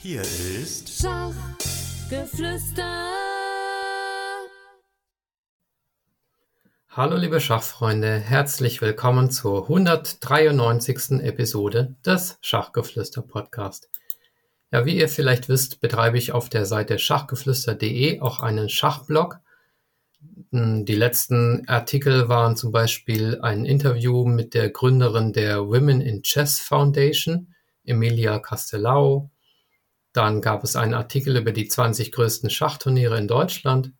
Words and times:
Hier 0.00 0.22
ist 0.22 1.02
Schachgeflüster. 1.02 2.84
Hallo 6.88 7.16
liebe 7.16 7.40
Schachfreunde, 7.40 8.20
herzlich 8.20 8.80
willkommen 8.80 9.32
zur 9.32 9.64
193. 9.64 11.20
Episode 11.20 11.96
des 12.06 12.38
Schachgeflüster 12.42 13.22
Podcast. 13.22 13.90
Ja, 14.70 14.86
wie 14.86 14.96
ihr 14.96 15.08
vielleicht 15.08 15.48
wisst, 15.48 15.80
betreibe 15.80 16.16
ich 16.16 16.30
auf 16.30 16.48
der 16.48 16.64
Seite 16.64 17.00
schachgeflüster.de 17.00 18.20
auch 18.20 18.38
einen 18.38 18.68
Schachblog. 18.68 19.40
Hm, 20.52 20.84
die 20.84 20.94
letzten 20.94 21.66
Artikel 21.66 22.28
waren 22.28 22.56
zum 22.56 22.70
Beispiel 22.70 23.40
ein 23.40 23.64
Interview 23.64 24.24
mit 24.24 24.54
der 24.54 24.70
Gründerin 24.70 25.32
der 25.32 25.66
Women 25.66 26.00
in 26.00 26.22
Chess 26.22 26.60
Foundation, 26.60 27.52
Emilia 27.84 28.38
Castellao. 28.38 29.28
Dann 30.18 30.40
gab 30.40 30.64
es 30.64 30.74
einen 30.74 30.94
Artikel 30.94 31.36
über 31.36 31.52
die 31.52 31.68
20 31.68 32.10
größten 32.10 32.50
Schachturniere 32.50 33.16
in 33.16 33.28
Deutschland 33.28 33.92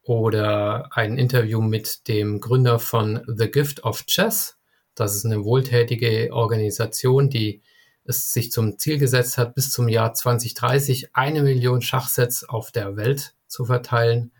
oder 0.00 0.88
ein 0.96 1.18
Interview 1.18 1.60
mit 1.60 2.08
dem 2.08 2.40
Gründer 2.40 2.78
von 2.78 3.22
The 3.26 3.50
Gift 3.50 3.84
of 3.84 4.06
Chess. 4.06 4.56
Das 4.94 5.14
ist 5.14 5.26
eine 5.26 5.44
wohltätige 5.44 6.32
Organisation, 6.32 7.28
die 7.28 7.60
es 8.04 8.32
sich 8.32 8.50
zum 8.50 8.78
Ziel 8.78 8.96
gesetzt 8.96 9.36
hat, 9.36 9.54
bis 9.54 9.70
zum 9.70 9.90
Jahr 9.90 10.14
2030 10.14 11.14
eine 11.14 11.42
Million 11.42 11.82
Schachsets 11.82 12.48
auf 12.48 12.72
der 12.72 12.96
Welt 12.96 13.34
zu 13.48 13.66
verteilen. 13.66 14.32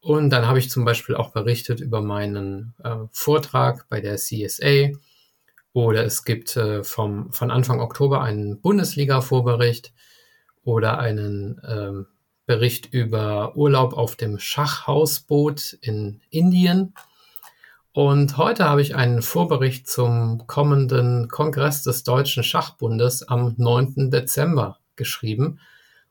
Und 0.00 0.30
dann 0.30 0.48
habe 0.48 0.58
ich 0.58 0.68
zum 0.68 0.84
Beispiel 0.84 1.14
auch 1.14 1.30
berichtet 1.30 1.78
über 1.78 2.02
meinen 2.02 2.74
äh, 2.82 2.96
Vortrag 3.12 3.88
bei 3.88 4.00
der 4.00 4.16
CSA. 4.16 4.90
Oder 5.74 6.04
es 6.04 6.24
gibt 6.24 6.56
äh, 6.56 6.82
vom, 6.82 7.30
von 7.30 7.52
Anfang 7.52 7.78
Oktober 7.78 8.20
einen 8.20 8.60
Bundesliga-Vorbericht 8.60 9.92
oder 10.68 10.98
einen 10.98 11.62
ähm, 11.66 12.06
Bericht 12.44 12.92
über 12.92 13.56
Urlaub 13.56 13.94
auf 13.94 14.16
dem 14.16 14.38
Schachhausboot 14.38 15.78
in 15.80 16.20
Indien. 16.28 16.92
Und 17.92 18.36
heute 18.36 18.66
habe 18.66 18.82
ich 18.82 18.94
einen 18.94 19.22
Vorbericht 19.22 19.88
zum 19.88 20.46
kommenden 20.46 21.28
Kongress 21.28 21.84
des 21.84 22.04
Deutschen 22.04 22.42
Schachbundes 22.42 23.22
am 23.22 23.54
9. 23.56 24.10
Dezember 24.10 24.78
geschrieben. 24.94 25.58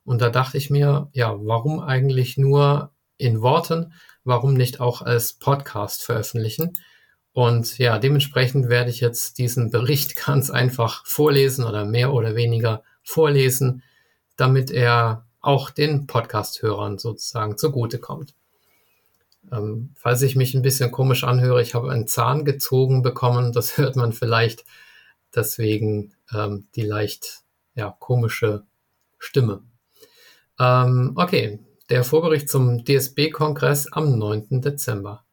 Und 0.04 0.24
da 0.24 0.32
dachte 0.32 0.58
ich 0.58 0.72
mir, 0.72 1.08
ja, 1.14 1.36
warum 1.38 1.80
eigentlich 1.80 2.36
nur 2.36 2.90
in 3.18 3.44
Worten? 3.44 3.94
Warum 4.24 4.56
nicht 4.56 4.80
auch 4.80 5.04
als 5.04 5.34
Podcast 5.34 6.02
veröffentlichen? 6.02 6.74
Und 7.32 7.78
ja, 7.78 8.00
dementsprechend 8.00 8.70
werde 8.70 8.90
ich 8.90 9.02
jetzt 9.02 9.38
diesen 9.38 9.70
Bericht 9.70 10.16
ganz 10.26 10.50
einfach 10.50 11.06
vorlesen 11.06 11.64
oder 11.64 11.86
mehr 11.86 12.12
oder 12.12 12.36
weniger 12.36 12.82
vorlesen, 13.04 13.84
damit 14.38 14.72
er 14.72 15.26
auch 15.42 15.70
den 15.70 16.08
Podcast-Hörern 16.08 16.98
sozusagen 16.98 17.58
zugutekommt. 17.58 18.34
Ähm, 19.52 19.92
falls 19.96 20.22
ich 20.22 20.36
mich 20.36 20.54
ein 20.54 20.62
bisschen 20.62 20.92
komisch 20.92 21.24
anhöre, 21.24 21.62
ich 21.62 21.74
habe 21.74 21.92
einen 21.92 22.08
Zahn 22.08 22.46
gezogen 22.46 23.02
bekommen, 23.02 23.54
das 23.54 23.78
hört 23.78 23.96
man 23.96 24.14
vielleicht 24.14 24.66
deswegen 25.36 26.14
ähm, 26.34 26.68
die 26.76 26.82
leicht 26.82 27.44
ja, 27.76 27.96
komische 28.00 28.64
Stimme. 29.20 29.64
Ähm, 30.60 31.14
okay, 31.16 31.60
der 31.90 32.04
Vorbericht 32.04 32.50
zum 32.50 32.84
DSB-Kongress 32.84 33.92
am 33.92 34.18
9. 34.18 34.62
Dezember. 34.62 35.24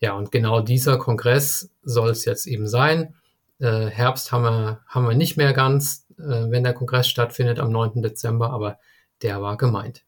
Ja, 0.00 0.12
und 0.14 0.30
genau 0.30 0.60
dieser 0.60 0.98
Kongress 0.98 1.70
soll 1.82 2.10
es 2.10 2.24
jetzt 2.24 2.46
eben 2.46 2.68
sein. 2.68 3.14
Äh, 3.58 3.86
Herbst 3.86 4.32
haben 4.32 4.44
wir, 4.44 4.80
haben 4.86 5.08
wir 5.08 5.14
nicht 5.14 5.36
mehr 5.36 5.52
ganz, 5.52 6.06
äh, 6.18 6.50
wenn 6.50 6.64
der 6.64 6.74
Kongress 6.74 7.08
stattfindet 7.08 7.58
am 7.58 7.70
9. 7.70 8.02
Dezember, 8.02 8.50
aber 8.50 8.78
der 9.22 9.40
war 9.42 9.56
gemeint. 9.56 10.04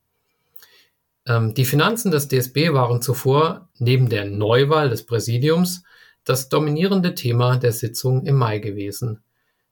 Ähm, 1.26 1.54
die 1.54 1.64
Finanzen 1.64 2.10
des 2.10 2.28
DSB 2.28 2.72
waren 2.72 3.02
zuvor 3.02 3.68
neben 3.78 4.08
der 4.08 4.24
Neuwahl 4.24 4.88
des 4.88 5.06
Präsidiums 5.06 5.82
das 6.24 6.48
dominierende 6.48 7.14
Thema 7.14 7.56
der 7.56 7.72
Sitzung 7.72 8.26
im 8.26 8.36
Mai 8.36 8.58
gewesen. 8.58 9.22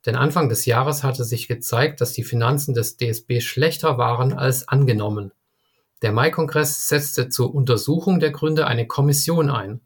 Denn 0.06 0.16
Anfang 0.16 0.48
des 0.48 0.66
Jahres 0.66 1.02
hatte 1.02 1.24
sich 1.24 1.48
gezeigt, 1.48 2.00
dass 2.00 2.12
die 2.12 2.24
Finanzen 2.24 2.74
des 2.74 2.96
DSB 2.96 3.40
schlechter 3.40 3.96
waren 3.96 4.32
als 4.34 4.68
angenommen. 4.68 5.32
Der 6.02 6.12
Mai-Kongress 6.12 6.88
setzte 6.88 7.30
zur 7.30 7.54
Untersuchung 7.54 8.20
der 8.20 8.30
Gründe 8.30 8.66
eine 8.66 8.86
Kommission 8.86 9.48
ein. 9.48 9.80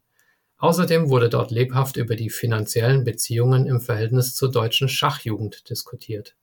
Außerdem 0.57 1.09
wurde 1.09 1.29
dort 1.29 1.51
lebhaft 1.51 1.95
über 1.95 2.17
die 2.17 2.29
finanziellen 2.29 3.05
Beziehungen 3.05 3.65
im 3.65 3.79
Verhältnis 3.79 4.35
zur 4.35 4.51
deutschen 4.51 4.89
Schachjugend 4.89 5.69
diskutiert. 5.69 6.35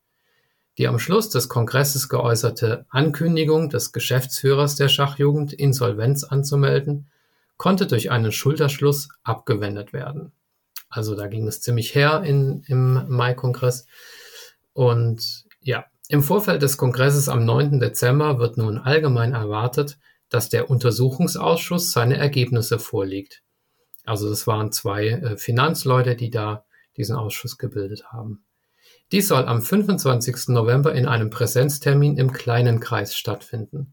Die 0.79 0.89
am 0.89 0.99
Schluss 0.99 1.29
des 1.29 1.51
Kongresses 1.51 2.09
geäußerte 2.09 2.87
Ankündigung 2.89 3.69
des 3.69 3.93
Geschäftsführers 3.93 4.77
der 4.77 4.89
Schachjugend, 4.89 5.53
Insolvenz 5.53 6.25
anzumelden, 6.25 7.09
konnte 7.59 7.87
durch 7.87 8.11
einen 8.11 8.33
Schulterschluss 8.33 9.09
abgewendet 9.23 9.93
werden. 9.93 10.33
Also 10.89 11.15
da 11.15 11.27
ging 11.27 11.47
es 11.47 11.61
ziemlich 11.61 11.95
her 11.95 12.23
in, 12.25 12.63
im 12.67 13.05
Mai-Kongress. 13.09 13.87
Und 14.73 15.45
ja, 15.61 15.87
im 16.09 16.23
Vorfeld 16.23 16.63
des 16.63 16.77
Kongresses 16.77 17.29
am 17.29 17.45
9. 17.45 17.81
Dezember 17.81 18.39
wird 18.39 18.57
nun 18.57 18.79
allgemein 18.79 19.33
erwartet, 19.33 19.99
dass 20.29 20.49
der 20.49 20.71
Untersuchungsausschuss 20.71 21.93
seine 21.93 22.17
Ergebnisse 22.17 22.79
vorlegt. 22.79 23.43
Also 24.05 24.29
das 24.29 24.47
waren 24.47 24.73
zwei 24.73 25.09
äh, 25.09 25.37
Finanzleute, 25.37 26.15
die 26.15 26.31
da 26.31 26.65
diesen 26.97 27.17
Ausschuss 27.17 27.59
gebildet 27.59 28.13
haben. 28.13 28.45
Dies 29.13 29.29
soll 29.29 29.45
am 29.45 29.63
25. 29.63 30.49
November 30.49 30.95
in 30.95 31.07
einem 31.07 31.31
Präsenztermin 31.31 32.17
im 32.17 32.33
kleinen 32.33 32.81
Kreis 32.81 33.15
stattfinden. 33.17 33.93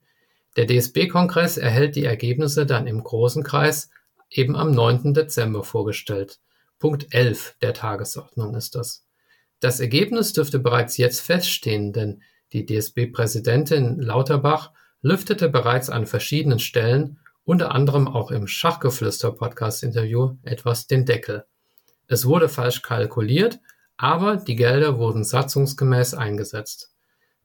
Der 0.55 0.67
DSB-Kongress 0.67 1.57
erhält 1.57 1.95
die 1.95 2.05
Ergebnisse 2.05 2.65
dann 2.65 2.87
im 2.87 3.03
großen 3.03 3.43
Kreis 3.43 3.89
eben 4.29 4.55
am 4.55 4.72
9. 4.72 5.13
Dezember 5.13 5.63
vorgestellt. 5.63 6.39
Punkt 6.84 7.14
11 7.14 7.56
der 7.62 7.74
Tagesordnung 7.74 8.56
ist 8.56 8.76
das. 8.76 9.06
Das 9.62 9.80
Ergebnis 9.80 10.34
dürfte 10.34 10.59
bereits 10.59 10.97
jetzt 10.97 11.22
feststehen, 11.22 11.94
denn 11.94 12.22
die 12.52 12.66
DSB-Präsidentin 12.66 14.02
Lauterbach 14.02 14.74
lüftete 15.02 15.47
bereits 15.47 15.90
an 15.90 16.06
verschiedenen 16.06 16.59
Stellen, 16.59 17.20
unter 17.46 17.72
anderem 17.72 18.09
auch 18.09 18.32
im 18.32 18.47
Schachgeflüster-Podcast-Interview, 18.47 20.35
etwas 20.44 20.85
den 20.85 21.06
Deckel. 21.06 21.46
Es 22.08 22.26
wurde 22.26 22.50
falsch 22.50 22.82
kalkuliert, 22.82 23.62
aber 23.96 24.35
die 24.35 24.58
Gelder 24.58 24.97
wurden 24.97 25.24
satzungsgemäß 25.24 26.14
eingesetzt. 26.14 26.91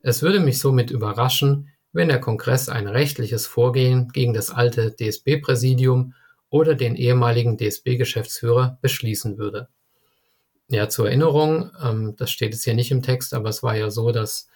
Es 0.00 0.20
würde 0.20 0.40
mich 0.40 0.58
somit 0.58 0.90
überraschen, 0.90 1.68
wenn 1.92 2.08
der 2.08 2.20
Kongress 2.20 2.68
ein 2.68 2.88
rechtliches 2.88 3.46
Vorgehen 3.46 4.08
gegen 4.08 4.34
das 4.34 4.50
alte 4.50 4.96
DSB-Präsidium 4.96 6.14
oder 6.50 6.74
den 6.74 6.96
ehemaligen 6.96 7.56
DSB-Geschäftsführer 7.58 8.78
beschließen 8.80 9.38
würde. 9.38 9.68
Ja, 10.70 10.88
zur 10.88 11.06
Erinnerung, 11.06 11.70
ähm, 11.82 12.14
das 12.16 12.30
steht 12.30 12.52
jetzt 12.52 12.64
hier 12.64 12.74
nicht 12.74 12.90
im 12.90 13.02
Text, 13.02 13.32
aber 13.34 13.48
es 13.48 13.62
war 13.62 13.76
ja 13.76 13.90
so, 13.90 14.12
dass 14.12 14.48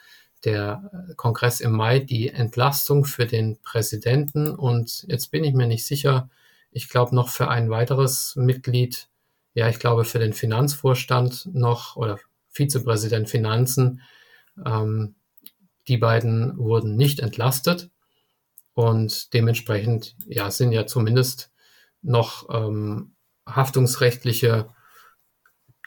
der 0.44 1.14
Kongress 1.16 1.60
im 1.60 1.72
Mai 1.72 2.00
die 2.00 2.28
Entlastung 2.28 3.04
für 3.04 3.26
den 3.26 3.58
Präsidenten 3.62 4.50
und 4.50 5.04
jetzt 5.08 5.30
bin 5.30 5.44
ich 5.44 5.54
mir 5.54 5.66
nicht 5.66 5.86
sicher, 5.86 6.28
Ich 6.74 6.88
glaube 6.88 7.14
noch 7.14 7.28
für 7.28 7.48
ein 7.48 7.68
weiteres 7.70 8.34
Mitglied, 8.36 9.08
ja, 9.54 9.68
ich 9.68 9.78
glaube 9.78 10.04
für 10.04 10.18
den 10.18 10.32
Finanzvorstand 10.32 11.50
noch 11.52 11.96
oder 11.96 12.18
Vizepräsident 12.50 13.28
Finanzen. 13.28 14.00
Ähm, 14.64 15.14
die 15.88 15.98
beiden 15.98 16.56
wurden 16.58 16.96
nicht 16.96 17.20
entlastet 17.20 17.90
und 18.74 19.34
dementsprechend 19.34 20.16
ja 20.26 20.50
sind 20.50 20.72
ja 20.72 20.86
zumindest 20.86 21.51
noch 22.02 22.48
ähm, 22.50 23.14
haftungsrechtliche 23.46 24.68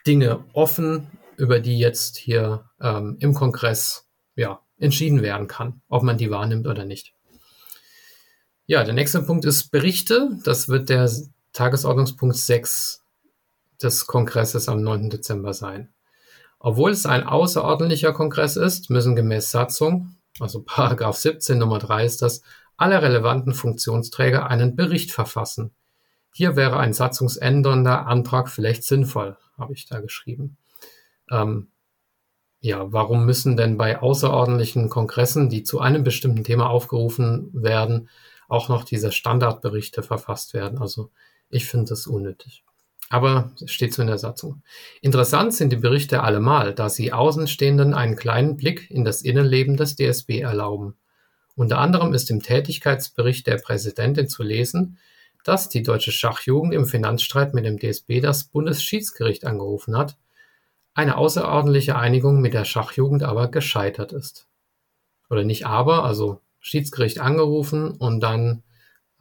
Dinge 0.08 0.46
offen, 0.54 1.08
über 1.38 1.60
die 1.60 1.78
jetzt 1.78 2.18
hier 2.18 2.70
ähm, 2.80 3.18
im 3.20 3.34
Kongress 3.34 4.08
ja, 4.36 4.62
entschieden 4.78 5.22
werden 5.22 5.48
kann, 5.48 5.82
ob 5.90 6.04
man 6.04 6.18
die 6.18 6.32
wahrnimmt 6.32 6.68
oder 6.68 6.86
nicht. 6.86 7.14
Ja, 8.66 8.84
der 8.84 8.94
nächste 8.94 9.22
Punkt 9.22 9.46
ist 9.46 9.70
Berichte. 9.70 10.40
Das 10.44 10.70
wird 10.70 10.90
der 10.90 11.10
Tagesordnungspunkt 11.54 12.36
6 12.36 13.04
des 13.82 14.08
Kongresses 14.08 14.68
am 14.70 14.82
9. 14.82 15.10
Dezember 15.10 15.54
sein. 15.54 15.94
Obwohl 16.60 16.92
es 16.92 17.06
ein 17.06 17.24
außerordentlicher 17.24 18.14
Kongress 18.14 18.56
ist, 18.56 18.90
müssen 18.90 19.16
gemäß 19.16 19.52
Satzung, 19.52 20.16
also 20.40 20.64
Paragraph 20.64 21.18
17 21.18 21.58
Nummer 21.58 21.80
3 21.80 22.06
ist 22.06 22.22
das, 22.22 22.42
alle 22.78 23.02
relevanten 23.02 23.54
Funktionsträger 23.54 24.50
einen 24.50 24.76
Bericht 24.76 25.12
verfassen. 25.12 25.76
Hier 26.38 26.58
wäre 26.58 26.78
ein 26.80 26.92
satzungsändernder 26.92 28.08
Antrag 28.08 28.50
vielleicht 28.50 28.84
sinnvoll, 28.84 29.38
habe 29.58 29.72
ich 29.72 29.86
da 29.86 30.02
geschrieben. 30.02 30.58
Ähm, 31.32 31.70
ja, 32.60 32.92
warum 32.92 33.26
müssen 33.26 33.56
denn 33.56 33.78
bei 33.78 34.02
außerordentlichen 34.02 34.90
Kongressen, 34.90 35.48
die 35.48 35.64
zu 35.64 35.80
einem 35.80 36.04
bestimmten 36.04 36.44
Thema 36.44 36.70
aufgerufen 36.70 37.52
werden, 37.54 38.10
auch 38.50 38.68
noch 38.68 38.84
diese 38.84 39.14
Standardberichte 39.14 40.04
verfasst 40.04 40.54
werden? 40.54 40.78
Also 40.78 41.10
ich 41.50 41.68
finde 41.68 41.86
das 41.86 42.06
unnötig. 42.06 42.66
Aber 43.10 43.54
es 43.64 43.72
steht 43.72 43.94
so 43.94 44.02
in 44.02 44.10
der 44.10 44.18
Satzung. 44.18 44.62
Interessant 45.00 45.54
sind 45.54 45.72
die 45.72 45.78
Berichte 45.78 46.22
allemal, 46.22 46.74
da 46.74 46.90
sie 46.90 47.14
Außenstehenden 47.14 47.94
einen 47.94 48.18
kleinen 48.18 48.58
Blick 48.58 48.92
in 48.92 49.06
das 49.06 49.22
Innenleben 49.22 49.78
des 49.78 49.96
DSB 49.96 50.42
erlauben. 50.42 50.98
Unter 51.56 51.78
anderem 51.78 52.14
ist 52.14 52.30
im 52.30 52.44
Tätigkeitsbericht 52.44 53.48
der 53.48 53.56
Präsidentin 53.56 54.28
zu 54.28 54.44
lesen, 54.44 54.98
dass 55.46 55.70
die 55.70 55.84
deutsche 55.84 56.12
Schachjugend 56.12 56.74
im 56.74 56.88
Finanzstreit 56.88 57.54
mit 57.54 57.66
dem 57.66 57.78
DSB 57.78 58.20
das 58.20 58.46
Bundesschiedsgericht 58.46 59.46
angerufen 59.46 59.96
hat, 59.96 60.18
eine 60.96 61.18
außerordentliche 61.18 61.96
Einigung 61.96 62.42
mit 62.42 62.56
der 62.56 62.66
Schachjugend 62.66 63.22
aber 63.22 63.50
gescheitert 63.50 64.12
ist. 64.12 64.48
Oder 65.30 65.44
nicht 65.44 65.68
aber, 65.68 66.04
also 66.04 66.42
Schiedsgericht 66.60 67.20
angerufen 67.20 67.92
und 67.92 68.22
dann 68.22 68.64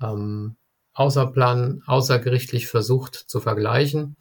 ähm, 0.00 0.56
Außerplan, 0.94 1.82
außergerichtlich 1.84 2.68
versucht 2.68 3.16
zu 3.16 3.40
vergleichen. 3.40 4.16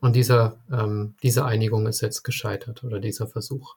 Und 0.00 0.16
dieser, 0.16 0.56
ähm, 0.72 1.14
diese 1.22 1.44
Einigung 1.44 1.86
ist 1.86 2.00
jetzt 2.00 2.24
gescheitert 2.24 2.82
oder 2.82 2.98
dieser 2.98 3.28
Versuch. 3.28 3.76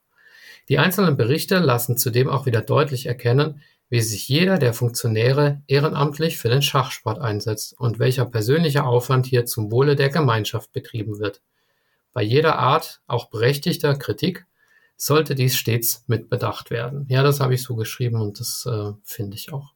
Die 0.68 0.80
einzelnen 0.80 1.16
Berichte 1.16 1.60
lassen 1.60 1.96
zudem 1.96 2.28
auch 2.28 2.48
wieder 2.48 2.62
deutlich 2.62 3.06
erkennen, 3.06 3.62
wie 3.90 4.02
sich 4.02 4.28
jeder 4.28 4.58
der 4.58 4.74
Funktionäre 4.74 5.62
ehrenamtlich 5.68 6.38
für 6.38 6.50
den 6.50 6.62
Schachsport 6.62 7.20
einsetzt 7.20 7.74
und 7.80 8.00
welcher 8.00 8.26
persönliche 8.26 8.84
Aufwand 8.84 9.26
hier 9.26 9.46
zum 9.46 9.72
Wohle 9.72 9.96
der 9.96 10.10
Gemeinschaft 10.10 10.72
betrieben 10.74 11.20
wird. 11.20 11.42
Bei 12.14 12.22
jeder 12.22 12.58
Art, 12.58 13.02
auch 13.08 13.30
berechtigter 13.30 13.96
Kritik, 13.96 14.46
sollte 14.98 15.36
dies 15.36 15.56
stets 15.56 16.04
mit 16.08 16.30
bedacht 16.30 16.72
werden. 16.72 17.06
Ja, 17.10 17.24
das 17.24 17.40
habe 17.40 17.54
ich 17.54 17.64
so 17.64 17.76
geschrieben 17.76 18.20
und 18.20 18.40
das 18.40 18.66
äh, 18.66 18.94
finde 19.04 19.38
ich 19.38 19.54
auch. 19.54 19.74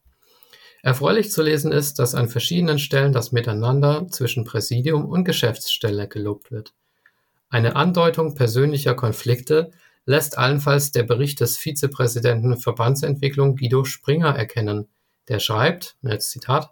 Erfreulich 0.83 1.31
zu 1.31 1.43
lesen 1.43 1.71
ist, 1.71 1.99
dass 1.99 2.15
an 2.15 2.27
verschiedenen 2.27 2.79
Stellen 2.79 3.13
das 3.13 3.31
Miteinander 3.31 4.07
zwischen 4.09 4.45
Präsidium 4.45 5.05
und 5.05 5.25
Geschäftsstelle 5.25 6.07
gelobt 6.07 6.51
wird. 6.51 6.73
Eine 7.49 7.75
Andeutung 7.75 8.33
persönlicher 8.33 8.95
Konflikte 8.95 9.71
lässt 10.05 10.37
allenfalls 10.37 10.91
der 10.91 11.03
Bericht 11.03 11.39
des 11.39 11.57
Vizepräsidenten 11.57 12.57
Verbandsentwicklung 12.57 13.55
Guido 13.55 13.83
Springer 13.83 14.35
erkennen. 14.35 14.87
Der 15.27 15.39
schreibt, 15.39 15.95
jetzt 16.01 16.31
Zitat, 16.31 16.71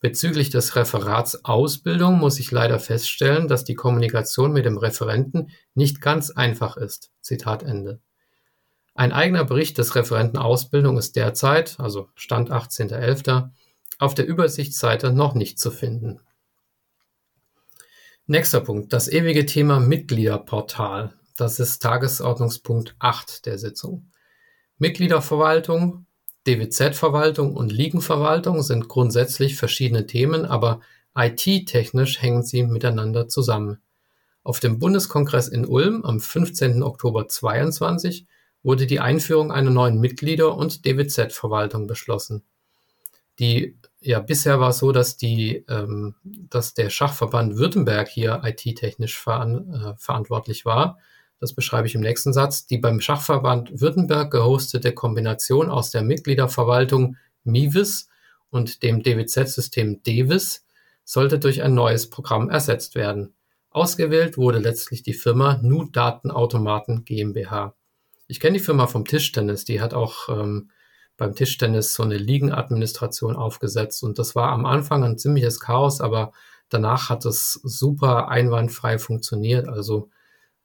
Bezüglich 0.00 0.50
des 0.50 0.76
Referats 0.76 1.44
Ausbildung 1.44 2.18
muss 2.18 2.38
ich 2.38 2.50
leider 2.50 2.78
feststellen, 2.78 3.48
dass 3.48 3.64
die 3.64 3.74
Kommunikation 3.74 4.52
mit 4.52 4.66
dem 4.66 4.76
Referenten 4.76 5.50
nicht 5.74 6.00
ganz 6.00 6.30
einfach 6.30 6.76
ist. 6.76 7.10
Zitat 7.22 7.62
Ende. 7.62 8.00
Ein 8.94 9.12
eigener 9.12 9.44
Bericht 9.44 9.78
des 9.78 9.94
Referenten 9.94 10.38
Ausbildung 10.38 10.98
ist 10.98 11.16
derzeit, 11.16 11.80
also 11.80 12.08
Stand 12.14 12.50
18.11., 12.50 13.50
auf 13.98 14.14
der 14.14 14.26
Übersichtsseite 14.26 15.12
noch 15.12 15.34
nicht 15.34 15.58
zu 15.58 15.70
finden. 15.70 16.20
Nächster 18.26 18.60
Punkt, 18.60 18.92
das 18.92 19.08
ewige 19.08 19.46
Thema 19.46 19.80
Mitgliederportal. 19.80 21.14
Das 21.36 21.60
ist 21.60 21.82
Tagesordnungspunkt 21.82 22.96
8 22.98 23.44
der 23.44 23.58
Sitzung. 23.58 24.10
Mitgliederverwaltung, 24.78 26.06
DWZ-Verwaltung 26.46 27.54
und 27.54 27.72
Ligenverwaltung 27.72 28.62
sind 28.62 28.88
grundsätzlich 28.88 29.56
verschiedene 29.56 30.06
Themen, 30.06 30.46
aber 30.46 30.80
IT-technisch 31.14 32.22
hängen 32.22 32.42
sie 32.42 32.62
miteinander 32.62 33.28
zusammen. 33.28 33.82
Auf 34.44 34.60
dem 34.60 34.78
Bundeskongress 34.78 35.48
in 35.48 35.66
Ulm 35.66 36.04
am 36.04 36.20
15. 36.20 36.82
Oktober 36.82 37.28
22 37.28 38.26
wurde 38.62 38.86
die 38.86 39.00
Einführung 39.00 39.52
einer 39.52 39.70
neuen 39.70 40.00
Mitglieder- 40.00 40.56
und 40.56 40.84
DWZ-Verwaltung 40.84 41.86
beschlossen. 41.86 42.44
Die 43.38 43.76
ja 44.00 44.20
bisher 44.20 44.60
war 44.60 44.70
es 44.70 44.78
so, 44.78 44.92
dass 44.92 45.16
die, 45.16 45.64
ähm, 45.68 46.14
dass 46.22 46.74
der 46.74 46.88
Schachverband 46.90 47.56
Württemberg 47.56 48.08
hier 48.08 48.40
IT-technisch 48.44 49.18
veran, 49.18 49.74
äh, 49.74 49.94
verantwortlich 49.98 50.64
war 50.64 50.98
das 51.40 51.54
beschreibe 51.54 51.86
ich 51.86 51.94
im 51.94 52.00
nächsten 52.00 52.32
Satz, 52.32 52.66
die 52.66 52.78
beim 52.78 53.00
Schachverband 53.00 53.80
Württemberg 53.80 54.30
gehostete 54.30 54.92
Kombination 54.92 55.68
aus 55.68 55.90
der 55.90 56.02
Mitgliederverwaltung 56.02 57.16
MIVIS 57.44 58.08
und 58.50 58.82
dem 58.82 59.02
DWZ-System 59.02 60.02
DEVIS 60.02 60.64
sollte 61.04 61.38
durch 61.38 61.62
ein 61.62 61.74
neues 61.74 62.10
Programm 62.10 62.50
ersetzt 62.50 62.94
werden. 62.94 63.34
Ausgewählt 63.70 64.38
wurde 64.38 64.58
letztlich 64.58 65.02
die 65.02 65.12
Firma 65.12 65.58
Nu 65.62 65.84
Datenautomaten 65.84 67.04
GmbH. 67.04 67.74
Ich 68.26 68.40
kenne 68.40 68.58
die 68.58 68.64
Firma 68.64 68.86
vom 68.86 69.04
Tischtennis, 69.04 69.64
die 69.64 69.80
hat 69.80 69.94
auch 69.94 70.28
ähm, 70.28 70.70
beim 71.16 71.34
Tischtennis 71.34 71.94
so 71.94 72.02
eine 72.02 72.16
Ligenadministration 72.16 73.36
aufgesetzt 73.36 74.02
und 74.02 74.18
das 74.18 74.34
war 74.34 74.50
am 74.50 74.66
Anfang 74.66 75.04
ein 75.04 75.18
ziemliches 75.18 75.60
Chaos, 75.60 76.00
aber 76.00 76.32
danach 76.68 77.08
hat 77.08 77.24
es 77.24 77.60
super 77.62 78.28
einwandfrei 78.28 78.98
funktioniert. 78.98 79.68
Also 79.68 80.10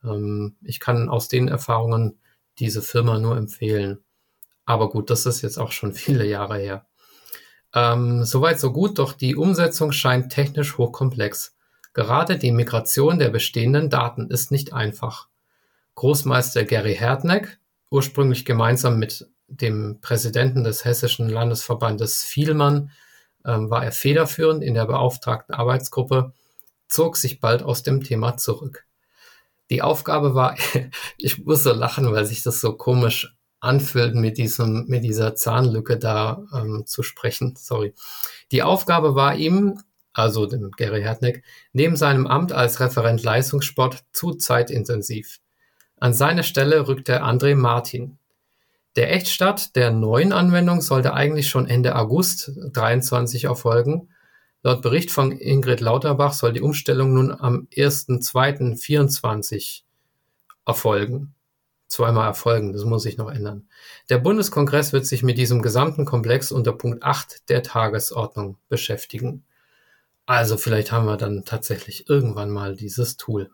ähm, 0.03 0.55
ich 0.63 0.79
kann 0.79 1.10
aus 1.10 1.27
den 1.27 1.48
Erfahrungen 1.48 2.20
diese 2.60 2.81
Firma 2.81 3.17
nur 3.17 3.38
empfehlen. 3.38 4.03
Aber 4.65 4.89
gut, 4.89 5.10
das 5.10 5.25
ist 5.25 5.41
jetzt 5.41 5.58
auch 5.58 5.72
schon 5.72 5.93
viele 5.93 6.25
Jahre 6.25 6.58
her. 6.58 6.86
Ähm, 7.74 8.25
soweit 8.25 8.60
so 8.60 8.72
gut, 8.72 9.00
doch 9.00 9.13
die 9.13 9.36
Umsetzung 9.36 9.91
scheint 9.91 10.31
technisch 10.31 10.77
hochkomplex. 10.77 11.55
Gerade 11.93 12.38
die 12.38 12.51
Migration 12.51 13.20
der 13.20 13.29
bestehenden 13.29 13.89
Daten 13.89 14.29
ist 14.29 14.51
nicht 14.51 14.74
einfach. 14.74 15.27
Großmeister 15.96 16.63
Gary 16.63 16.96
Herdneck, 16.96 17.60
ursprünglich 17.89 18.46
gemeinsam 18.46 18.98
mit 18.98 19.27
dem 19.48 20.00
Präsidenten 20.00 20.63
des 20.63 20.86
Hessischen 20.86 21.27
Landesverbandes 21.27 22.24
Vielmann, 22.24 22.91
ähm, 23.46 23.70
war 23.70 23.84
er 23.84 23.91
federführend 23.91 24.63
in 24.63 24.74
der 24.74 24.86
beauftragten 24.86 25.53
Arbeitsgruppe, 25.53 26.34
zog 26.88 27.17
sich 27.17 27.39
bald 27.39 27.63
aus 27.63 27.84
dem 27.84 28.03
Thema 28.03 28.38
zurück. 28.38 28.86
Die 29.71 29.81
Aufgabe 29.81 30.35
war, 30.35 30.55
ich 31.17 31.43
musste 31.45 31.71
lachen, 31.71 32.11
weil 32.11 32.25
sich 32.25 32.43
das 32.43 32.61
so 32.61 32.73
komisch 32.73 33.35
anfühlt, 33.61 34.15
mit 34.15 34.37
diesem, 34.37 34.85
mit 34.87 35.03
dieser 35.03 35.33
Zahnlücke 35.35 35.97
da 35.97 36.43
ähm, 36.53 36.83
zu 36.85 37.03
sprechen. 37.03 37.55
Sorry. 37.57 37.93
Die 38.51 38.63
Aufgabe 38.63 39.15
war 39.15 39.35
ihm, 39.35 39.79
also 40.13 40.45
dem 40.45 40.71
Gary 40.71 41.01
Hertneck, 41.01 41.43
neben 41.71 41.95
seinem 41.95 42.27
Amt 42.27 42.51
als 42.51 42.81
Referent 42.81 43.23
Leistungssport 43.23 44.03
zu 44.11 44.33
zeitintensiv. 44.33 45.39
An 45.97 46.13
seine 46.13 46.43
Stelle 46.43 46.87
rückte 46.87 47.23
André 47.23 47.55
Martin. 47.55 48.17
Der 48.97 49.13
Echtstart 49.13 49.77
der 49.77 49.91
neuen 49.91 50.33
Anwendung 50.33 50.81
sollte 50.81 51.13
eigentlich 51.13 51.47
schon 51.47 51.65
Ende 51.65 51.95
August 51.95 52.51
23 52.73 53.45
erfolgen, 53.45 54.09
Laut 54.63 54.84
Bericht 54.84 55.10
von 55.10 55.32
Ingrid 55.32 55.82
Lauterbach 55.82 56.34
soll 56.34 56.53
die 56.53 56.62
Umstellung 56.62 57.13
nun 57.13 57.32
am 57.32 57.68
1.2.24 57.75 59.82
erfolgen. 60.65 61.34
Zweimal 61.88 62.27
erfolgen, 62.27 62.72
das 62.72 62.86
muss 62.86 63.03
sich 63.03 63.18
noch 63.18 63.30
ändern. 63.30 63.68
Der 64.10 64.20
Bundeskongress 64.20 64.94
wird 64.94 65.06
sich 65.06 65.24
mit 65.24 65.38
diesem 65.38 65.62
gesamten 65.62 66.06
Komplex 66.06 66.51
unter 66.51 66.74
Punkt 66.74 67.03
8 67.03 67.50
der 67.50 67.63
Tagesordnung 67.63 68.58
beschäftigen. 68.70 69.44
Also 70.25 70.58
vielleicht 70.58 70.91
haben 70.91 71.08
wir 71.08 71.18
dann 71.18 71.44
tatsächlich 71.44 72.08
irgendwann 72.08 72.51
mal 72.51 72.75
dieses 72.75 73.18
Tool. 73.18 73.50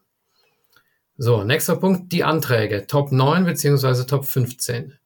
So, 1.18 1.44
nächster 1.44 1.78
Punkt, 1.78 2.12
die 2.12 2.24
Anträge. 2.24 2.86
Top 2.86 3.12
9 3.12 3.46
bzw. 3.46 4.04
Top 4.04 4.26
15. 4.26 5.00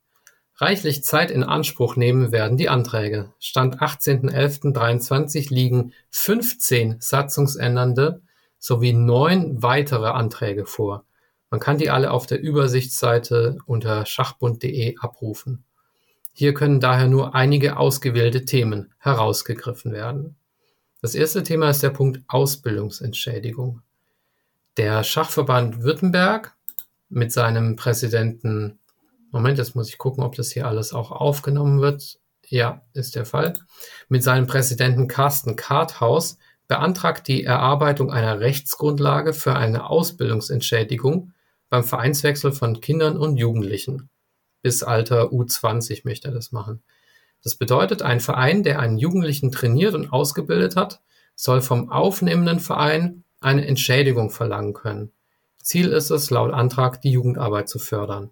Reichlich 0.61 1.03
Zeit 1.03 1.31
in 1.31 1.43
Anspruch 1.43 1.95
nehmen 1.95 2.31
werden 2.31 2.55
die 2.55 2.69
Anträge. 2.69 3.33
Stand 3.39 3.81
18.11.23 3.81 5.51
liegen 5.51 5.91
15 6.11 6.97
satzungsändernde 6.99 8.21
sowie 8.59 8.93
neun 8.93 9.63
weitere 9.63 10.09
Anträge 10.09 10.67
vor. 10.67 11.03
Man 11.49 11.59
kann 11.59 11.79
die 11.79 11.89
alle 11.89 12.11
auf 12.11 12.27
der 12.27 12.39
Übersichtsseite 12.39 13.57
unter 13.65 14.05
schachbund.de 14.05 14.97
abrufen. 14.99 15.63
Hier 16.31 16.53
können 16.53 16.79
daher 16.79 17.07
nur 17.07 17.33
einige 17.33 17.77
ausgewählte 17.77 18.45
Themen 18.45 18.93
herausgegriffen 18.99 19.91
werden. 19.91 20.35
Das 21.01 21.15
erste 21.15 21.41
Thema 21.41 21.71
ist 21.71 21.81
der 21.81 21.89
Punkt 21.89 22.21
Ausbildungsentschädigung. 22.27 23.81
Der 24.77 25.03
Schachverband 25.03 25.81
Württemberg 25.81 26.55
mit 27.09 27.31
seinem 27.31 27.75
Präsidenten, 27.75 28.77
Moment, 29.31 29.57
jetzt 29.57 29.75
muss 29.75 29.89
ich 29.89 29.97
gucken, 29.97 30.23
ob 30.23 30.35
das 30.35 30.51
hier 30.51 30.67
alles 30.67 30.93
auch 30.93 31.11
aufgenommen 31.11 31.81
wird. 31.81 32.19
Ja, 32.47 32.81
ist 32.93 33.15
der 33.15 33.25
Fall. 33.25 33.53
Mit 34.09 34.23
seinem 34.23 34.45
Präsidenten 34.45 35.07
Carsten 35.07 35.55
Karthaus 35.55 36.38
beantragt 36.67 37.27
die 37.27 37.43
Erarbeitung 37.43 38.11
einer 38.11 38.39
Rechtsgrundlage 38.39 39.33
für 39.33 39.55
eine 39.55 39.89
Ausbildungsentschädigung 39.89 41.33
beim 41.69 41.83
Vereinswechsel 41.83 42.51
von 42.51 42.81
Kindern 42.81 43.17
und 43.17 43.38
Jugendlichen. 43.38 44.09
Bis 44.61 44.83
Alter 44.83 45.31
U20 45.31 46.01
möchte 46.03 46.27
er 46.27 46.33
das 46.33 46.51
machen. 46.51 46.83
Das 47.43 47.55
bedeutet, 47.55 48.01
ein 48.01 48.19
Verein, 48.19 48.63
der 48.63 48.79
einen 48.79 48.97
Jugendlichen 48.97 49.51
trainiert 49.51 49.95
und 49.95 50.11
ausgebildet 50.13 50.75
hat, 50.75 51.01
soll 51.35 51.61
vom 51.61 51.89
aufnehmenden 51.89 52.59
Verein 52.59 53.23
eine 53.39 53.65
Entschädigung 53.65 54.29
verlangen 54.29 54.73
können. 54.73 55.11
Ziel 55.57 55.88
ist 55.88 56.11
es, 56.11 56.29
laut 56.29 56.53
Antrag 56.53 57.01
die 57.01 57.11
Jugendarbeit 57.11 57.69
zu 57.69 57.79
fördern. 57.79 58.29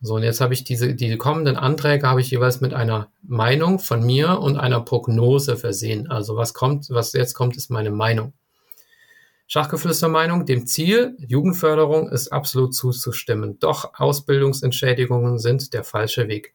So, 0.00 0.14
und 0.14 0.22
jetzt 0.22 0.40
habe 0.40 0.52
ich 0.52 0.62
diese, 0.62 0.94
die 0.94 1.16
kommenden 1.16 1.56
Anträge 1.56 2.06
habe 2.06 2.20
ich 2.20 2.30
jeweils 2.30 2.60
mit 2.60 2.74
einer 2.74 3.10
Meinung 3.22 3.78
von 3.78 4.04
mir 4.04 4.40
und 4.40 4.56
einer 4.56 4.80
Prognose 4.80 5.56
versehen. 5.56 6.10
Also 6.10 6.36
was 6.36 6.52
kommt, 6.52 6.90
was 6.90 7.12
jetzt 7.14 7.34
kommt, 7.34 7.56
ist 7.56 7.70
meine 7.70 7.90
Meinung. 7.90 8.34
Schachgeflüster-Meinung, 9.48 10.44
dem 10.44 10.66
Ziel 10.66 11.16
Jugendförderung 11.18 12.10
ist 12.10 12.28
absolut 12.28 12.74
zuzustimmen. 12.74 13.58
Doch 13.60 13.94
Ausbildungsentschädigungen 13.94 15.38
sind 15.38 15.72
der 15.72 15.84
falsche 15.84 16.28
Weg. 16.28 16.54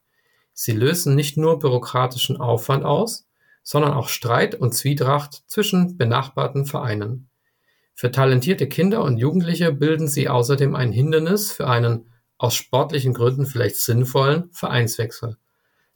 Sie 0.53 0.73
lösen 0.73 1.15
nicht 1.15 1.37
nur 1.37 1.59
bürokratischen 1.59 2.37
Aufwand 2.37 2.83
aus, 2.83 3.25
sondern 3.63 3.93
auch 3.93 4.09
Streit 4.09 4.55
und 4.55 4.73
Zwietracht 4.73 5.43
zwischen 5.47 5.97
benachbarten 5.97 6.65
Vereinen. 6.65 7.29
Für 7.95 8.11
talentierte 8.11 8.67
Kinder 8.67 9.03
und 9.03 9.17
Jugendliche 9.17 9.71
bilden 9.71 10.07
sie 10.07 10.27
außerdem 10.27 10.75
ein 10.75 10.91
Hindernis 10.91 11.51
für 11.51 11.67
einen 11.67 12.10
aus 12.41 12.55
sportlichen 12.55 13.13
Gründen 13.13 13.45
vielleicht 13.45 13.75
sinnvollen 13.75 14.49
Vereinswechsel. 14.51 15.37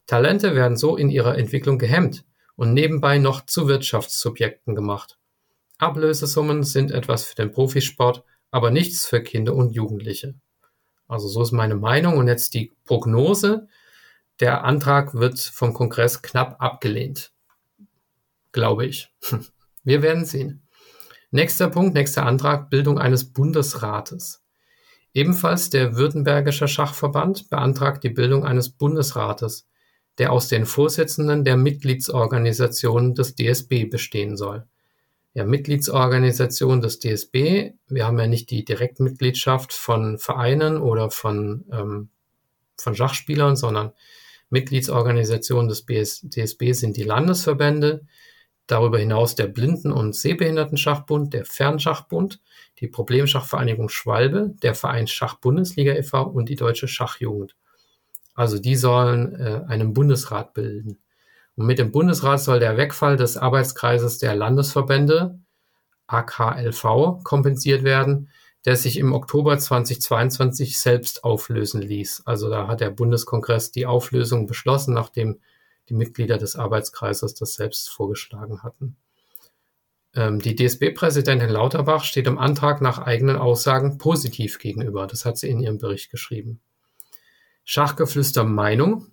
Talente 0.06 0.54
werden 0.54 0.76
so 0.76 0.96
in 0.96 1.10
ihrer 1.10 1.36
Entwicklung 1.36 1.76
gehemmt 1.76 2.24
und 2.54 2.72
nebenbei 2.72 3.18
noch 3.18 3.44
zu 3.46 3.66
Wirtschaftssubjekten 3.66 4.76
gemacht. 4.76 5.18
Ablösesummen 5.78 6.62
sind 6.62 6.92
etwas 6.92 7.24
für 7.24 7.34
den 7.34 7.50
Profisport, 7.50 8.22
aber 8.52 8.70
nichts 8.70 9.06
für 9.06 9.20
Kinder 9.20 9.56
und 9.56 9.72
Jugendliche. 9.72 10.34
Also 11.08 11.26
so 11.26 11.42
ist 11.42 11.50
meine 11.50 11.74
Meinung 11.74 12.16
und 12.16 12.28
jetzt 12.28 12.54
die 12.54 12.72
Prognose. 12.84 13.66
Der 14.38 14.62
Antrag 14.62 15.14
wird 15.14 15.40
vom 15.40 15.74
Kongress 15.74 16.22
knapp 16.22 16.62
abgelehnt. 16.62 17.32
Glaube 18.52 18.86
ich. 18.86 19.12
Wir 19.82 20.00
werden 20.02 20.24
sehen. 20.24 20.62
Nächster 21.32 21.70
Punkt, 21.70 21.94
nächster 21.94 22.24
Antrag, 22.24 22.70
Bildung 22.70 23.00
eines 23.00 23.32
Bundesrates. 23.32 24.45
Ebenfalls 25.16 25.70
der 25.70 25.96
Württembergische 25.96 26.68
Schachverband 26.68 27.48
beantragt 27.48 28.04
die 28.04 28.10
Bildung 28.10 28.44
eines 28.44 28.68
Bundesrates, 28.68 29.66
der 30.18 30.30
aus 30.30 30.48
den 30.48 30.66
Vorsitzenden 30.66 31.42
der 31.42 31.56
Mitgliedsorganisationen 31.56 33.14
des 33.14 33.34
DSB 33.34 33.86
bestehen 33.86 34.36
soll. 34.36 34.66
Ja, 35.32 35.46
Mitgliedsorganisation 35.46 36.82
des 36.82 36.98
DSB, 36.98 37.72
wir 37.88 38.06
haben 38.06 38.18
ja 38.18 38.26
nicht 38.26 38.50
die 38.50 38.66
Direktmitgliedschaft 38.66 39.72
von 39.72 40.18
Vereinen 40.18 40.76
oder 40.76 41.10
von, 41.10 41.64
ähm, 41.72 42.10
von 42.76 42.94
Schachspielern, 42.94 43.56
sondern 43.56 43.92
Mitgliedsorganisation 44.50 45.66
des 45.66 45.80
BS 45.80 46.28
DSB 46.28 46.72
sind 46.72 46.98
die 46.98 47.04
Landesverbände, 47.04 48.04
darüber 48.66 48.98
hinaus 48.98 49.34
der 49.34 49.46
Blinden- 49.46 49.92
und 49.92 50.14
Sehbehindertenschachbund, 50.14 51.32
der 51.32 51.46
Fernschachbund, 51.46 52.38
die 52.80 52.88
Problemschachvereinigung 52.88 53.88
Schwalbe, 53.88 54.54
der 54.62 54.74
Verein 54.74 55.06
Schach-Bundesliga 55.06 55.92
e.V. 55.94 56.22
und 56.22 56.48
die 56.48 56.56
Deutsche 56.56 56.88
Schachjugend. 56.88 57.56
Also 58.34 58.58
die 58.58 58.76
sollen 58.76 59.34
äh, 59.40 59.62
einen 59.66 59.94
Bundesrat 59.94 60.52
bilden. 60.52 60.98
Und 61.56 61.66
mit 61.66 61.78
dem 61.78 61.90
Bundesrat 61.90 62.40
soll 62.40 62.60
der 62.60 62.76
Wegfall 62.76 63.16
des 63.16 63.38
Arbeitskreises 63.38 64.18
der 64.18 64.34
Landesverbände 64.34 65.38
AKLV 66.06 67.22
kompensiert 67.24 67.82
werden, 67.82 68.30
der 68.66 68.76
sich 68.76 68.98
im 68.98 69.12
Oktober 69.12 69.58
2022 69.58 70.78
selbst 70.78 71.24
auflösen 71.24 71.80
ließ. 71.80 72.22
Also 72.26 72.50
da 72.50 72.66
hat 72.66 72.80
der 72.80 72.90
Bundeskongress 72.90 73.70
die 73.70 73.86
Auflösung 73.86 74.46
beschlossen, 74.46 74.92
nachdem 74.92 75.40
die 75.88 75.94
Mitglieder 75.94 76.36
des 76.36 76.56
Arbeitskreises 76.56 77.34
das 77.34 77.54
selbst 77.54 77.88
vorgeschlagen 77.88 78.62
hatten. 78.62 78.96
Ähm, 80.16 80.40
die 80.40 80.56
DSB-Präsidentin 80.56 81.50
Lauterbach 81.50 82.02
steht 82.02 82.26
dem 82.26 82.38
Antrag 82.38 82.80
nach 82.80 82.98
eigenen 82.98 83.36
Aussagen 83.36 83.98
positiv 83.98 84.58
gegenüber. 84.58 85.06
Das 85.06 85.24
hat 85.24 85.36
sie 85.36 85.50
in 85.50 85.60
ihrem 85.60 85.78
Bericht 85.78 86.10
geschrieben. 86.10 86.60
Schachgeflüster 87.64 88.44
Meinung. 88.44 89.08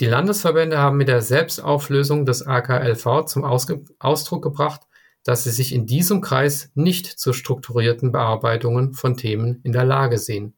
Die 0.00 0.06
Landesverbände 0.06 0.78
haben 0.78 0.98
mit 0.98 1.08
der 1.08 1.22
Selbstauflösung 1.22 2.24
des 2.26 2.46
AKLV 2.46 3.24
zum 3.26 3.44
Ausge 3.44 3.84
Ausdruck 3.98 4.42
gebracht, 4.42 4.82
dass 5.24 5.44
sie 5.44 5.50
sich 5.50 5.74
in 5.74 5.86
diesem 5.86 6.20
Kreis 6.20 6.70
nicht 6.74 7.06
zu 7.06 7.32
strukturierten 7.32 8.12
Bearbeitungen 8.12 8.94
von 8.94 9.16
Themen 9.16 9.60
in 9.64 9.72
der 9.72 9.84
Lage 9.84 10.18
sehen. 10.18 10.54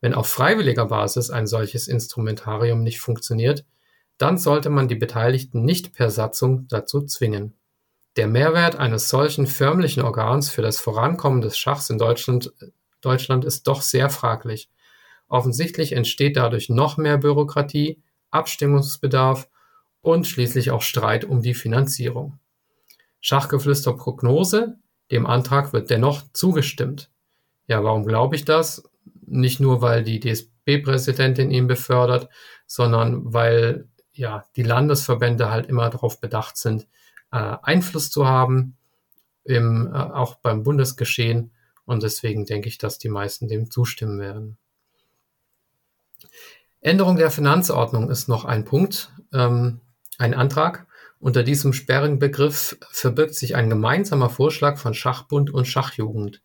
Wenn 0.00 0.14
auf 0.14 0.28
freiwilliger 0.28 0.86
Basis 0.86 1.30
ein 1.30 1.46
solches 1.46 1.88
Instrumentarium 1.88 2.82
nicht 2.82 3.00
funktioniert, 3.00 3.66
dann 4.16 4.38
sollte 4.38 4.70
man 4.70 4.88
die 4.88 4.94
Beteiligten 4.94 5.64
nicht 5.64 5.92
per 5.92 6.10
Satzung 6.10 6.66
dazu 6.68 7.04
zwingen. 7.04 7.54
Der 8.18 8.26
Mehrwert 8.26 8.74
eines 8.74 9.08
solchen 9.08 9.46
förmlichen 9.46 10.02
Organs 10.02 10.50
für 10.50 10.60
das 10.60 10.80
Vorankommen 10.80 11.40
des 11.40 11.56
Schachs 11.56 11.88
in 11.88 11.98
Deutschland, 11.98 12.52
Deutschland 13.00 13.44
ist 13.44 13.68
doch 13.68 13.80
sehr 13.80 14.10
fraglich. 14.10 14.68
Offensichtlich 15.28 15.92
entsteht 15.92 16.36
dadurch 16.36 16.68
noch 16.68 16.96
mehr 16.96 17.16
Bürokratie, 17.18 18.02
Abstimmungsbedarf 18.32 19.48
und 20.00 20.26
schließlich 20.26 20.72
auch 20.72 20.82
Streit 20.82 21.26
um 21.26 21.42
die 21.42 21.54
Finanzierung. 21.54 22.40
Schachgeflüster 23.20 23.92
Prognose, 23.92 24.74
dem 25.12 25.24
Antrag 25.24 25.72
wird 25.72 25.88
dennoch 25.88 26.24
zugestimmt. 26.32 27.12
Ja, 27.68 27.84
warum 27.84 28.04
glaube 28.04 28.34
ich 28.34 28.44
das? 28.44 28.82
Nicht 29.26 29.60
nur, 29.60 29.80
weil 29.80 30.02
die 30.02 30.18
DSB-Präsidentin 30.18 31.52
ihn 31.52 31.68
befördert, 31.68 32.28
sondern 32.66 33.32
weil 33.32 33.86
ja 34.10 34.44
die 34.56 34.64
Landesverbände 34.64 35.52
halt 35.52 35.66
immer 35.66 35.88
darauf 35.88 36.20
bedacht 36.20 36.56
sind, 36.56 36.88
äh, 37.32 37.56
Einfluss 37.62 38.10
zu 38.10 38.26
haben, 38.26 38.76
im, 39.44 39.92
äh, 39.92 39.96
auch 39.96 40.36
beim 40.36 40.62
Bundesgeschehen. 40.62 41.50
Und 41.84 42.02
deswegen 42.02 42.44
denke 42.44 42.68
ich, 42.68 42.78
dass 42.78 42.98
die 42.98 43.08
meisten 43.08 43.48
dem 43.48 43.70
zustimmen 43.70 44.20
werden. 44.20 44.58
Änderung 46.80 47.16
der 47.16 47.30
Finanzordnung 47.30 48.10
ist 48.10 48.28
noch 48.28 48.44
ein 48.44 48.64
Punkt, 48.64 49.10
ähm, 49.32 49.80
ein 50.18 50.34
Antrag. 50.34 50.86
Unter 51.20 51.42
diesem 51.42 51.72
sperrigen 51.72 52.18
Begriff 52.18 52.78
verbirgt 52.90 53.34
sich 53.34 53.56
ein 53.56 53.68
gemeinsamer 53.68 54.30
Vorschlag 54.30 54.78
von 54.78 54.94
Schachbund 54.94 55.50
und 55.50 55.66
Schachjugend. 55.66 56.42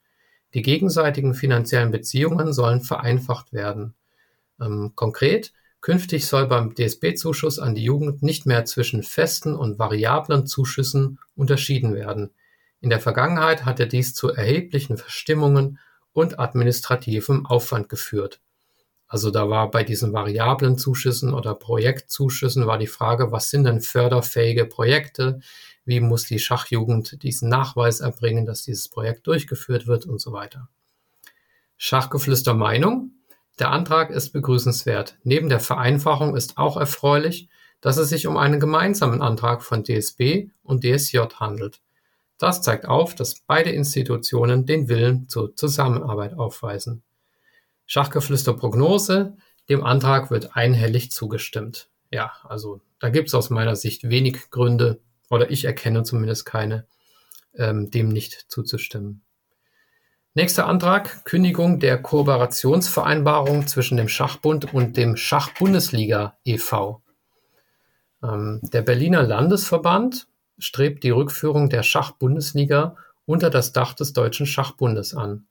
Die 0.54 0.62
gegenseitigen 0.62 1.34
finanziellen 1.34 1.92
Beziehungen 1.92 2.54
sollen 2.54 2.82
vereinfacht 2.82 3.54
werden. 3.54 3.94
Ähm, 4.60 4.94
konkret, 4.96 5.54
Künftig 5.84 6.28
soll 6.28 6.48
beim 6.48 6.76
DSB-Zuschuss 6.76 7.60
an 7.60 7.76
die 7.76 7.84
Jugend 7.84 8.24
nicht 8.24 8.46
mehr 8.46 8.64
zwischen 8.64 9.04
festen 9.04 9.54
und 9.54 9.80
variablen 9.80 10.48
Zuschüssen 10.48 11.20
unterschieden 11.36 11.94
werden. 11.94 12.32
In 12.80 12.90
der 12.90 13.02
Vergangenheit 13.02 13.66
hatte 13.66 13.86
dies 13.86 14.14
zu 14.14 14.30
erheblichen 14.30 14.96
Verstimmungen 14.96 15.80
und 16.14 16.40
administrativem 16.40 17.46
Aufwand 17.46 17.90
geführt. 17.90 18.40
Also 19.08 19.30
da 19.30 19.50
war 19.50 19.72
bei 19.72 19.84
diesen 19.84 20.14
variablen 20.14 20.78
Zuschüssen 20.78 21.34
oder 21.34 21.54
Projektzuschüssen 21.54 22.66
war 22.66 22.78
die 22.78 22.88
Frage, 22.88 23.34
was 23.34 23.50
sind 23.50 23.66
denn 23.66 23.82
förderfähige 23.82 24.66
Projekte? 24.66 25.42
Wie 25.84 26.00
muss 26.00 26.24
die 26.24 26.40
Schachjugend 26.40 27.22
diesen 27.24 27.50
Nachweis 27.50 28.00
erbringen, 28.00 28.46
dass 28.46 28.64
dieses 28.64 28.88
Projekt 28.88 29.28
durchgeführt 29.28 29.86
wird 29.86 30.06
und 30.06 30.22
so 30.22 30.32
weiter. 30.32 30.70
Schachgeflüster 31.76 32.54
Meinung. 32.54 33.12
Der 33.60 33.72
Antrag 33.72 34.10
ist 34.10 34.32
begrüßenswert. 34.32 35.18
Neben 35.24 35.50
der 35.50 35.60
Vereinfachung 35.60 36.36
ist 36.36 36.58
auch 36.58 36.78
erfreulich, 36.78 37.50
dass 37.82 37.98
es 37.98 38.10
sich 38.10 38.28
um 38.28 38.38
einen 38.38 38.60
gemeinsamen 38.60 39.22
Antrag 39.22 39.62
von 39.62 39.84
DSB 39.84 40.50
und 40.64 40.84
DSJ 40.84 41.20
handelt. 41.36 41.82
Das 42.38 42.62
zeigt 42.62 42.86
auf, 42.86 43.14
dass 43.14 43.42
beide 43.46 43.70
Institutionen 43.70 44.66
den 44.66 44.90
Willen 44.90 45.30
zur 45.30 45.56
Zusammenarbeit 45.56 46.34
aufweisen. 46.34 47.04
Schachgeflüster 47.86 48.54
Prognose. 48.54 49.38
Dem 49.70 49.84
Antrag 49.84 50.32
wird 50.32 50.56
einhellig 50.56 51.12
zugestimmt. 51.12 51.90
Ja, 52.12 52.34
also 52.44 52.82
da 53.00 53.10
gibt 53.10 53.28
es 53.28 53.36
aus 53.36 53.50
meiner 53.50 53.76
Sicht 53.76 54.10
wenig 54.10 54.50
Gründe, 54.50 55.00
oder 55.30 55.52
ich 55.52 55.66
erkenne 55.66 56.04
zumindest 56.04 56.46
keine, 56.46 56.86
ähm, 57.56 57.90
dem 57.92 58.10
nicht 58.10 58.46
zuzustimmen. 58.50 59.22
Nächster 60.36 60.66
Antrag, 60.66 61.26
Kündigung 61.26 61.80
der 61.80 62.02
Kooperationsvereinbarung 62.02 63.68
zwischen 63.68 63.98
dem 63.98 64.08
Schachbund 64.08 64.74
und 64.74 64.98
dem 64.98 65.16
Schachbundesliga 65.16 66.40
e.V. 66.44 67.04
Ähm, 68.24 68.60
der 68.64 68.82
Berliner 68.82 69.22
Landesverband 69.22 70.26
strebt 70.58 71.04
die 71.04 71.12
Rückführung 71.12 71.70
der 71.70 71.84
Schachbundesliga 71.84 72.96
unter 73.28 73.52
das 73.52 73.74
Dach 73.74 73.94
des 73.94 74.14
Deutschen 74.14 74.48
Schachbundes 74.48 75.14
an. 75.14 75.46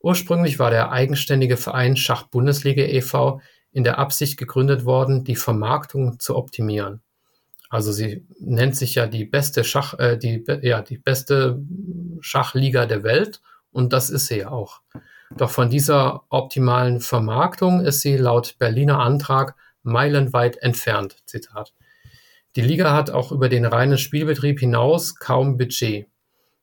Ursprünglich 0.00 0.58
war 0.58 0.70
der 0.70 0.92
eigenständige 0.92 1.58
Verein 1.58 1.94
Schachbundesliga 1.94 2.84
e.V. 2.84 3.42
in 3.70 3.84
der 3.84 3.98
Absicht 3.98 4.38
gegründet 4.38 4.86
worden, 4.86 5.24
die 5.24 5.36
Vermarktung 5.36 6.18
zu 6.20 6.36
optimieren. 6.36 7.02
Also 7.68 7.92
sie 7.92 8.26
nennt 8.40 8.76
sich 8.76 8.94
ja 8.94 9.08
die 9.08 9.26
beste 9.26 9.62
Schach, 9.62 9.92
äh, 9.98 10.16
die, 10.16 10.42
ja, 10.62 10.80
die 10.80 10.96
beste 10.96 11.62
Schachliga 12.22 12.86
der 12.86 13.02
Welt 13.02 13.42
und 13.76 13.92
das 13.92 14.08
ist 14.08 14.26
sie 14.26 14.38
ja 14.38 14.50
auch. 14.50 14.80
Doch 15.36 15.50
von 15.50 15.68
dieser 15.68 16.24
optimalen 16.30 17.00
Vermarktung 17.00 17.82
ist 17.82 18.00
sie 18.00 18.16
laut 18.16 18.56
Berliner 18.58 19.00
Antrag 19.00 19.54
meilenweit 19.82 20.56
entfernt. 20.56 21.16
Zitat. 21.26 21.74
Die 22.56 22.62
Liga 22.62 22.94
hat 22.94 23.10
auch 23.10 23.32
über 23.32 23.50
den 23.50 23.66
reinen 23.66 23.98
Spielbetrieb 23.98 24.60
hinaus 24.60 25.16
kaum 25.16 25.58
Budget. 25.58 26.06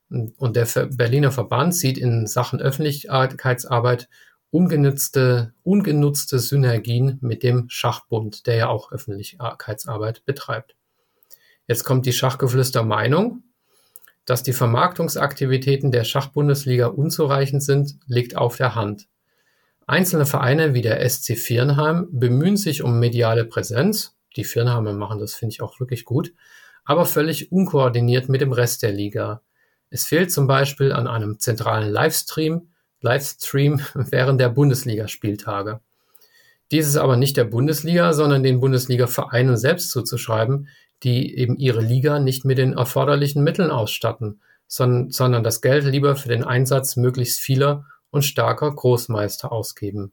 Und 0.08 0.56
der 0.56 0.66
Berliner 0.86 1.30
Verband 1.30 1.74
sieht 1.74 1.98
in 1.98 2.26
Sachen 2.26 2.60
Öffentlichkeitsarbeit 2.60 4.08
ungenutzte, 4.50 5.54
ungenutzte 5.62 6.40
Synergien 6.40 7.18
mit 7.20 7.44
dem 7.44 7.68
Schachbund, 7.68 8.46
der 8.46 8.56
ja 8.56 8.68
auch 8.68 8.90
Öffentlichkeitsarbeit 8.90 10.24
betreibt. 10.24 10.74
Jetzt 11.68 11.84
kommt 11.84 12.06
die 12.06 12.12
Schachgeflüster 12.12 12.82
Meinung. 12.82 13.44
Dass 14.24 14.42
die 14.42 14.52
Vermarktungsaktivitäten 14.52 15.90
der 15.90 16.04
Schachbundesliga 16.04 16.86
unzureichend 16.86 17.62
sind, 17.62 17.96
liegt 18.06 18.36
auf 18.36 18.56
der 18.56 18.74
Hand. 18.74 19.08
Einzelne 19.86 20.24
Vereine 20.24 20.72
wie 20.72 20.80
der 20.80 21.06
SC 21.08 21.36
Viernheim 21.36 22.08
bemühen 22.10 22.56
sich 22.56 22.82
um 22.82 22.98
mediale 22.98 23.44
Präsenz. 23.44 24.16
Die 24.36 24.44
Viernheimer 24.44 24.94
machen 24.94 25.18
das, 25.18 25.34
finde 25.34 25.52
ich, 25.52 25.60
auch 25.60 25.78
wirklich 25.78 26.06
gut, 26.06 26.32
aber 26.84 27.04
völlig 27.04 27.52
unkoordiniert 27.52 28.28
mit 28.28 28.40
dem 28.40 28.52
Rest 28.52 28.82
der 28.82 28.92
Liga. 28.92 29.42
Es 29.90 30.06
fehlt 30.06 30.32
zum 30.32 30.46
Beispiel 30.46 30.90
an 30.92 31.06
einem 31.06 31.38
zentralen 31.38 31.92
Livestream, 31.92 32.68
Livestream 33.00 33.80
während 33.94 34.40
der 34.40 34.48
Bundesligaspieltage. 34.48 35.80
Dies 36.70 36.88
ist 36.88 36.96
aber 36.96 37.16
nicht 37.16 37.36
der 37.36 37.44
Bundesliga, 37.44 38.14
sondern 38.14 38.42
den 38.42 38.58
Bundesliga-Vereinen 38.60 39.58
selbst 39.58 39.90
zuzuschreiben, 39.90 40.68
die 41.04 41.36
eben 41.38 41.56
ihre 41.56 41.80
Liga 41.80 42.18
nicht 42.18 42.44
mit 42.44 42.58
den 42.58 42.72
erforderlichen 42.72 43.44
Mitteln 43.44 43.70
ausstatten, 43.70 44.40
sondern, 44.66 45.10
sondern 45.10 45.44
das 45.44 45.60
Geld 45.60 45.84
lieber 45.84 46.16
für 46.16 46.28
den 46.28 46.44
Einsatz 46.44 46.96
möglichst 46.96 47.40
vieler 47.40 47.84
und 48.10 48.24
starker 48.24 48.72
Großmeister 48.74 49.52
ausgeben. 49.52 50.12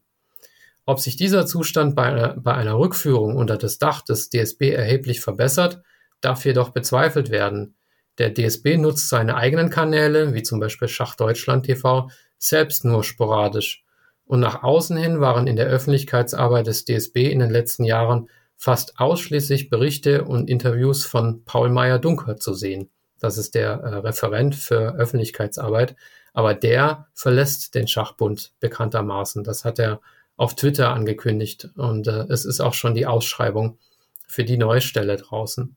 Ob 0.86 1.00
sich 1.00 1.15
dieser 1.15 1.45
Zustand 1.45 1.95
bei 1.95 2.03
einer, 2.03 2.36
bei 2.38 2.53
einer 2.53 2.77
Rückführung 2.77 3.36
unter 3.36 3.57
das 3.57 3.77
Dach 3.77 4.01
des 4.01 4.29
DSB 4.29 4.71
erheblich 4.71 5.21
verbessert, 5.21 5.81
darf 6.19 6.43
jedoch 6.45 6.69
bezweifelt 6.69 7.29
werden. 7.29 7.75
Der 8.17 8.33
DSB 8.33 8.77
nutzt 8.77 9.10
seine 9.10 9.36
eigenen 9.36 9.69
Kanäle, 9.69 10.33
wie 10.33 10.43
zum 10.43 10.60
Beispiel 10.60 10.88
Schach 10.88 11.15
Deutschland 11.15 11.65
TV, 11.65 12.10
selbst 12.38 12.83
nur 12.83 13.03
sporadisch. 13.03 13.86
Und 14.25 14.39
nach 14.39 14.63
außen 14.63 14.98
hin 14.98 15.19
waren 15.19 15.48
in 15.48 15.55
der 15.55 15.67
Öffentlichkeitsarbeit 15.67 16.67
des 16.67 16.86
DSB 16.86 17.31
in 17.31 17.39
den 17.39 17.50
letzten 17.50 17.83
Jahren 17.83 18.29
fast 18.62 19.00
ausschließlich 19.00 19.72
Berichte 19.72 20.24
und 20.24 20.48
Interviews 20.48 21.03
von 21.03 21.44
Paul 21.46 21.70
Meyer-Dunker 21.70 22.38
zu 22.38 22.53
sehen. 22.53 22.91
Das 23.20 23.39
ist 23.39 23.56
der 23.56 23.72
äh, 23.72 23.96
Referent 23.96 24.53
für 24.53 24.94
Öffentlichkeitsarbeit. 24.94 25.96
Aber 26.32 26.53
der 26.53 27.08
verlässt 27.15 27.74
den 27.74 27.88
Schachbund 27.88 28.54
bekanntermaßen. 28.60 29.43
Das 29.43 29.65
hat 29.65 29.80
er 29.80 30.00
auf 30.38 30.56
Twitter 30.56 30.93
angekündigt. 30.93 31.69
Und 31.76 32.08
äh, 32.08 32.28
es 32.30 32.45
ist 32.45 32.62
auch 32.62 32.76
schon 32.76 32.93
die 32.93 33.08
Ausschreibung 33.08 33.80
für 34.28 34.43
die 34.43 34.58
neue 34.58 34.82
Stelle 34.82 35.17
draußen. 35.17 35.76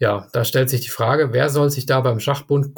Ja, 0.00 0.26
da 0.32 0.44
stellt 0.44 0.70
sich 0.70 0.80
die 0.80 0.90
Frage, 0.90 1.32
wer 1.32 1.48
soll 1.48 1.70
sich 1.70 1.86
da 1.86 2.00
beim 2.00 2.18
Schachbund 2.18 2.72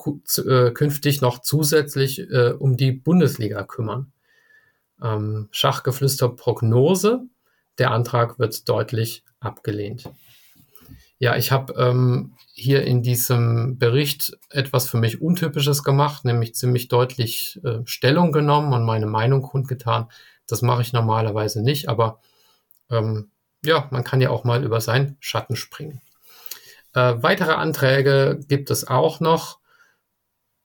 äh, 0.46 0.72
künftig 0.72 1.22
noch 1.22 1.40
zusätzlich 1.40 2.20
äh, 2.20 2.50
um 2.50 2.76
die 2.76 2.92
Bundesliga 2.92 3.64
kümmern? 3.64 4.12
Ähm, 5.02 5.48
Schachgeflüster 5.52 6.28
Prognose. 6.28 7.22
Der 7.78 7.90
Antrag 7.90 8.38
wird 8.38 8.68
deutlich 8.68 9.24
abgelehnt. 9.40 10.08
Ja, 11.18 11.36
ich 11.36 11.50
habe 11.50 11.72
ähm, 11.74 12.34
hier 12.52 12.84
in 12.84 13.02
diesem 13.02 13.78
Bericht 13.78 14.36
etwas 14.50 14.88
für 14.88 14.98
mich 14.98 15.22
Untypisches 15.22 15.82
gemacht, 15.82 16.24
nämlich 16.24 16.54
ziemlich 16.54 16.88
deutlich 16.88 17.58
äh, 17.64 17.78
Stellung 17.84 18.32
genommen 18.32 18.72
und 18.74 18.84
meine 18.84 19.06
Meinung 19.06 19.42
kundgetan. 19.42 20.08
Das 20.46 20.62
mache 20.62 20.82
ich 20.82 20.92
normalerweise 20.92 21.62
nicht, 21.62 21.88
aber 21.88 22.20
ähm, 22.90 23.30
ja, 23.64 23.88
man 23.90 24.04
kann 24.04 24.20
ja 24.20 24.30
auch 24.30 24.44
mal 24.44 24.62
über 24.62 24.80
seinen 24.80 25.16
Schatten 25.20 25.56
springen. 25.56 26.00
Äh, 26.94 27.14
weitere 27.18 27.52
Anträge 27.52 28.40
gibt 28.46 28.70
es 28.70 28.86
auch 28.86 29.20
noch. 29.20 29.58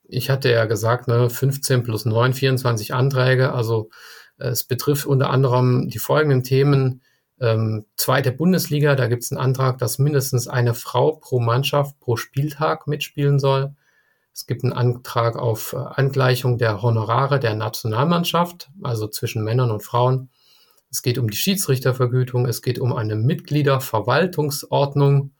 Ich 0.04 0.30
hatte 0.30 0.50
ja 0.50 0.66
gesagt, 0.66 1.08
ne, 1.08 1.30
15 1.30 1.82
plus 1.82 2.04
9, 2.04 2.34
24 2.34 2.94
Anträge. 2.94 3.52
Also 3.52 3.90
es 4.38 4.64
betrifft 4.64 5.06
unter 5.06 5.30
anderem 5.30 5.88
die 5.88 5.98
folgenden 5.98 6.42
Themen. 6.42 7.02
Ähm, 7.40 7.86
zweite 7.96 8.32
Bundesliga, 8.32 8.94
da 8.94 9.08
gibt 9.08 9.22
es 9.22 9.32
einen 9.32 9.40
Antrag, 9.40 9.78
dass 9.78 9.98
mindestens 9.98 10.48
eine 10.48 10.74
Frau 10.74 11.12
pro 11.12 11.40
Mannschaft 11.40 11.98
pro 12.00 12.16
Spieltag 12.16 12.86
mitspielen 12.86 13.38
soll. 13.38 13.74
Es 14.34 14.46
gibt 14.46 14.64
einen 14.64 14.72
Antrag 14.72 15.36
auf 15.36 15.72
äh, 15.72 15.76
Angleichung 15.76 16.58
der 16.58 16.82
Honorare 16.82 17.40
der 17.40 17.54
Nationalmannschaft, 17.54 18.70
also 18.82 19.08
zwischen 19.08 19.44
Männern 19.44 19.70
und 19.70 19.82
Frauen. 19.82 20.28
Es 20.90 21.02
geht 21.02 21.18
um 21.18 21.30
die 21.30 21.36
Schiedsrichtervergütung, 21.36 22.46
es 22.46 22.62
geht 22.62 22.78
um 22.78 22.92
eine 22.92 23.16
Mitgliederverwaltungsordnung 23.16 25.32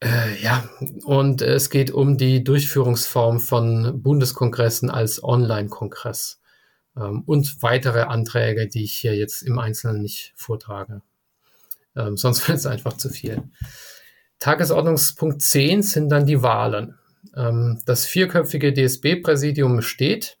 äh, 0.00 0.40
ja, 0.40 0.62
und 1.04 1.42
es 1.42 1.70
geht 1.70 1.90
um 1.90 2.16
die 2.16 2.44
Durchführungsform 2.44 3.40
von 3.40 4.00
Bundeskongressen 4.00 4.90
als 4.90 5.24
Online-Kongress 5.24 6.40
und 7.26 7.62
weitere 7.62 8.02
Anträge, 8.02 8.68
die 8.68 8.84
ich 8.84 8.94
hier 8.94 9.16
jetzt 9.16 9.42
im 9.42 9.58
Einzelnen 9.58 10.02
nicht 10.02 10.32
vortrage. 10.36 11.02
Ähm, 11.96 12.16
sonst 12.16 12.46
wird 12.48 12.58
es 12.58 12.66
einfach 12.66 12.94
zu 12.94 13.08
viel. 13.08 13.42
Tagesordnungspunkt 14.38 15.42
10 15.42 15.82
sind 15.82 16.10
dann 16.10 16.26
die 16.26 16.42
Wahlen. 16.42 16.94
Ähm, 17.36 17.80
das 17.86 18.06
vierköpfige 18.06 18.72
DSB-Präsidium 18.72 19.82
steht. 19.82 20.38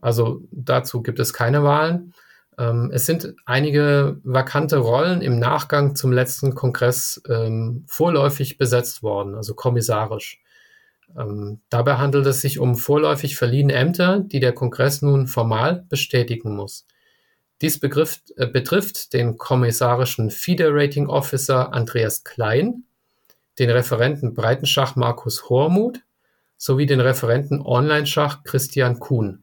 Also 0.00 0.42
dazu 0.50 1.02
gibt 1.02 1.18
es 1.18 1.32
keine 1.32 1.62
Wahlen. 1.62 2.14
Ähm, 2.58 2.90
es 2.92 3.06
sind 3.06 3.34
einige 3.44 4.18
vakante 4.22 4.78
Rollen 4.78 5.20
im 5.20 5.38
Nachgang 5.38 5.94
zum 5.96 6.12
letzten 6.12 6.54
Kongress 6.54 7.22
ähm, 7.28 7.84
vorläufig 7.86 8.58
besetzt 8.58 9.02
worden, 9.02 9.34
also 9.34 9.54
kommissarisch. 9.54 10.40
Ähm, 11.18 11.60
dabei 11.70 11.96
handelt 11.96 12.26
es 12.26 12.40
sich 12.40 12.58
um 12.58 12.76
vorläufig 12.76 13.36
verliehene 13.36 13.74
Ämter, 13.74 14.20
die 14.20 14.40
der 14.40 14.52
Kongress 14.52 15.02
nun 15.02 15.26
formal 15.26 15.84
bestätigen 15.88 16.54
muss. 16.54 16.86
Dies 17.60 17.78
begriff, 17.78 18.22
äh, 18.36 18.46
betrifft 18.46 19.12
den 19.12 19.36
kommissarischen 19.36 20.30
Federating 20.30 21.08
Officer 21.08 21.72
Andreas 21.72 22.24
Klein, 22.24 22.84
den 23.58 23.70
Referenten 23.70 24.34
Breitenschach 24.34 24.96
Markus 24.96 25.50
Hormuth 25.50 26.00
sowie 26.56 26.86
den 26.86 27.00
Referenten 27.00 27.60
Online-Schach 27.60 28.44
Christian 28.44 28.98
Kuhn. 28.98 29.42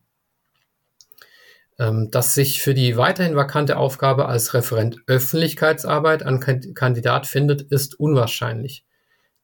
Ähm, 1.80 2.10
dass 2.10 2.34
sich 2.34 2.62
für 2.62 2.74
die 2.74 2.98
weiterhin 2.98 3.36
vakante 3.36 3.78
Aufgabe 3.78 4.28
als 4.28 4.56
Referent 4.56 4.98
Öffentlichkeitsarbeit 5.06 6.24
ein 6.24 6.40
Kandidat 6.40 7.28
findet, 7.28 7.62
ist 7.62 8.00
unwahrscheinlich. 8.00 8.84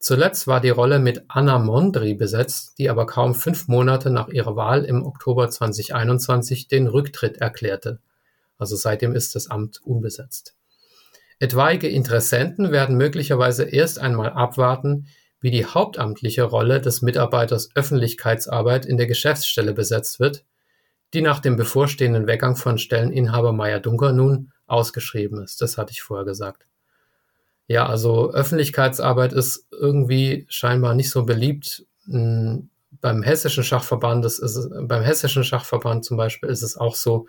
Zuletzt 0.04 0.48
war 0.48 0.60
die 0.60 0.70
Rolle 0.70 1.00
mit 1.00 1.24
Anna 1.30 1.60
Mondri 1.60 2.14
besetzt, 2.14 2.78
die 2.78 2.90
aber 2.90 3.06
kaum 3.06 3.34
fünf 3.34 3.70
Monate 3.70 4.10
nach 4.10 4.28
ihrer 4.28 4.58
Wahl 4.58 4.84
im 4.84 5.06
Oktober 5.06 5.50
2021 5.50 6.68
den 6.68 6.88
Rücktritt 6.88 7.38
erklärte. 7.38 8.02
Also 8.58 8.76
seitdem 8.76 9.16
ist 9.16 9.34
das 9.34 9.50
Amt 9.50 9.80
unbesetzt. 9.82 10.58
Etwaige 11.40 11.88
Interessenten 11.88 12.74
werden 12.74 12.98
möglicherweise 12.98 13.64
erst 13.64 13.98
einmal 13.98 14.32
abwarten, 14.32 15.08
wie 15.40 15.52
die 15.52 15.66
hauptamtliche 15.66 16.44
Rolle 16.44 16.82
des 16.82 17.02
Mitarbeiters 17.02 17.70
Öffentlichkeitsarbeit 17.74 18.86
in 18.86 18.98
der 18.98 19.08
Geschäftsstelle 19.08 19.72
besetzt 19.72 20.20
wird, 20.20 20.44
die 21.14 21.22
nach 21.22 21.40
dem 21.40 21.56
bevorstehenden 21.56 22.28
Weggang 22.28 22.58
von 22.58 22.78
Stelleninhaber 22.78 23.54
Meier 23.54 23.80
Dunker 23.80 24.12
nun 24.12 24.52
ausgeschrieben 24.68 25.42
ist. 25.42 25.62
Das 25.62 25.78
hatte 25.78 25.94
ich 25.94 26.02
vorher 26.02 26.26
gesagt. 26.26 26.66
Ja, 27.68 27.88
also 27.88 28.32
Öffentlichkeitsarbeit 28.34 29.34
ist 29.34 29.68
irgendwie 29.84 30.46
scheinbar 30.50 30.96
nicht 30.96 31.10
so 31.12 31.26
beliebt. 31.26 31.86
Hm, 32.06 32.70
beim 33.02 33.22
hessischen 33.22 33.64
Schachverband 33.66 34.26
ist 34.26 34.70
beim 34.82 35.04
hessischen 35.04 35.44
Schachverband 35.44 36.06
zum 36.06 36.16
Beispiel 36.16 36.50
ist 36.50 36.62
es 36.62 36.78
auch 36.78 36.96
so, 36.96 37.28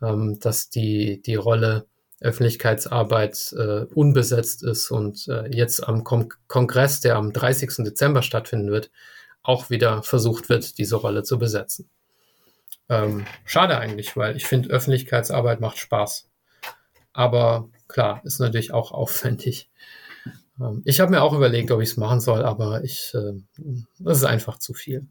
ähm, 0.00 0.38
dass 0.40 0.70
die, 0.70 1.20
die 1.20 1.34
Rolle 1.34 1.86
Öffentlichkeitsarbeit 2.20 3.52
äh, 3.58 3.84
unbesetzt 3.94 4.62
ist 4.62 4.90
und 4.90 5.28
äh, 5.28 5.54
jetzt 5.54 5.86
am 5.86 6.04
Kon 6.04 6.28
Kongress, 6.46 7.00
der 7.00 7.16
am 7.16 7.32
30. 7.32 7.84
Dezember 7.84 8.22
stattfinden 8.22 8.70
wird, 8.70 8.90
auch 9.42 9.70
wieder 9.70 10.02
versucht 10.02 10.48
wird, 10.48 10.78
diese 10.78 10.96
Rolle 10.96 11.24
zu 11.24 11.38
besetzen. 11.38 11.90
Ähm, 12.88 13.26
schade 13.44 13.76
eigentlich, 13.78 14.16
weil 14.16 14.36
ich 14.36 14.46
finde, 14.46 14.70
Öffentlichkeitsarbeit 14.70 15.60
macht 15.60 15.78
Spaß. 15.78 16.28
Aber 17.12 17.68
klar, 17.88 18.22
ist 18.24 18.38
natürlich 18.38 18.72
auch 18.72 18.92
aufwendig. 18.92 19.68
Ähm, 20.62 20.82
ich 20.84 21.00
habe 21.00 21.10
mir 21.10 21.22
auch 21.22 21.34
überlegt, 21.34 21.70
ob 21.70 21.80
ich 21.80 21.90
es 21.90 21.96
machen 21.96 22.20
soll, 22.20 22.44
aber 22.44 22.84
ich, 22.84 23.12
äh, 23.14 23.32
das 23.98 24.18
ist 24.18 24.24
einfach 24.24 24.58
zu 24.58 24.74
viel. 24.74 25.06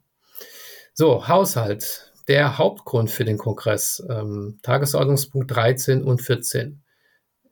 So, 0.93 1.27
Haushalt. 1.27 2.11
Der 2.27 2.57
Hauptgrund 2.57 3.09
für 3.09 3.25
den 3.25 3.37
Kongress. 3.37 4.03
Ähm, 4.09 4.59
Tagesordnungspunkt 4.61 5.51
13 5.51 6.03
und 6.03 6.21
14. 6.21 6.81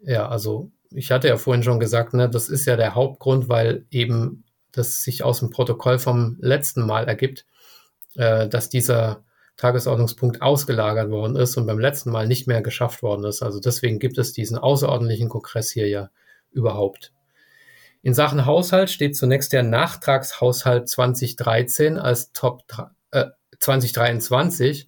Ja, 0.01 0.29
also 0.29 0.71
ich 0.91 1.11
hatte 1.11 1.27
ja 1.27 1.37
vorhin 1.37 1.63
schon 1.63 1.79
gesagt, 1.79 2.13
ne, 2.13 2.29
das 2.29 2.49
ist 2.49 2.65
ja 2.65 2.75
der 2.75 2.95
Hauptgrund, 2.95 3.49
weil 3.49 3.85
eben 3.89 4.45
das 4.71 5.03
sich 5.03 5.23
aus 5.23 5.39
dem 5.39 5.49
Protokoll 5.49 5.99
vom 5.99 6.37
letzten 6.39 6.85
Mal 6.85 7.07
ergibt, 7.07 7.45
äh, 8.15 8.47
dass 8.47 8.69
dieser 8.69 9.23
Tagesordnungspunkt 9.57 10.41
ausgelagert 10.41 11.09
worden 11.09 11.35
ist 11.35 11.57
und 11.57 11.65
beim 11.65 11.79
letzten 11.79 12.11
Mal 12.11 12.27
nicht 12.27 12.47
mehr 12.47 12.61
geschafft 12.61 13.03
worden 13.03 13.25
ist. 13.25 13.41
Also 13.41 13.59
deswegen 13.59 13.99
gibt 13.99 14.17
es 14.17 14.31
diesen 14.31 14.57
außerordentlichen 14.57 15.27
Kongress 15.27 15.71
hier 15.71 15.89
ja 15.89 16.09
überhaupt. 16.51 17.11
In 18.01 18.13
Sachen 18.13 18.45
Haushalt 18.45 18.89
steht 18.89 19.17
zunächst 19.17 19.51
der 19.51 19.63
Nachtragshaushalt 19.63 20.87
2013 20.87 21.97
als 21.97 22.31
Top 22.31 22.63
äh, 23.11 23.25
2023 23.59 24.87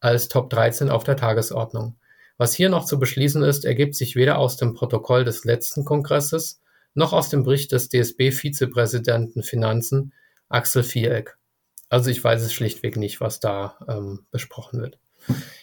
als 0.00 0.28
Top 0.28 0.50
13 0.50 0.90
auf 0.90 1.04
der 1.04 1.16
Tagesordnung. 1.16 1.96
Was 2.36 2.54
hier 2.54 2.70
noch 2.70 2.86
zu 2.86 2.98
beschließen 2.98 3.42
ist, 3.42 3.64
ergibt 3.64 3.94
sich 3.94 4.16
weder 4.16 4.38
aus 4.38 4.56
dem 4.56 4.74
Protokoll 4.74 5.24
des 5.24 5.44
letzten 5.44 5.84
Kongresses 5.84 6.60
noch 6.94 7.12
aus 7.12 7.28
dem 7.28 7.44
Bericht 7.44 7.72
des 7.72 7.88
DSB-Vizepräsidenten 7.88 9.42
Finanzen 9.42 10.12
Axel 10.48 10.82
Viereck. 10.82 11.36
Also 11.88 12.10
ich 12.10 12.22
weiß 12.22 12.42
es 12.42 12.52
schlichtweg 12.52 12.96
nicht, 12.96 13.20
was 13.20 13.40
da 13.40 13.76
ähm, 13.88 14.26
besprochen 14.30 14.80
wird. 14.80 14.98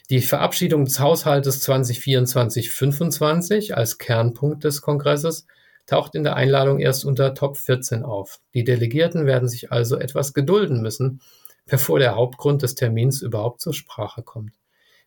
Die 0.09 0.21
Verabschiedung 0.21 0.85
des 0.85 0.99
Haushaltes 0.99 1.67
2024-25 1.67 3.73
als 3.73 3.97
Kernpunkt 3.97 4.63
des 4.63 4.81
Kongresses 4.81 5.47
taucht 5.87 6.13
in 6.15 6.23
der 6.23 6.35
Einladung 6.35 6.79
erst 6.79 7.05
unter 7.05 7.33
Top 7.33 7.57
14 7.57 8.03
auf. 8.03 8.39
Die 8.53 8.63
Delegierten 8.63 9.25
werden 9.25 9.49
sich 9.49 9.71
also 9.71 9.97
etwas 9.97 10.33
gedulden 10.33 10.81
müssen, 10.81 11.21
bevor 11.65 11.97
der 11.97 12.15
Hauptgrund 12.15 12.61
des 12.61 12.75
Termins 12.75 13.21
überhaupt 13.21 13.61
zur 13.61 13.73
Sprache 13.73 14.21
kommt. 14.21 14.51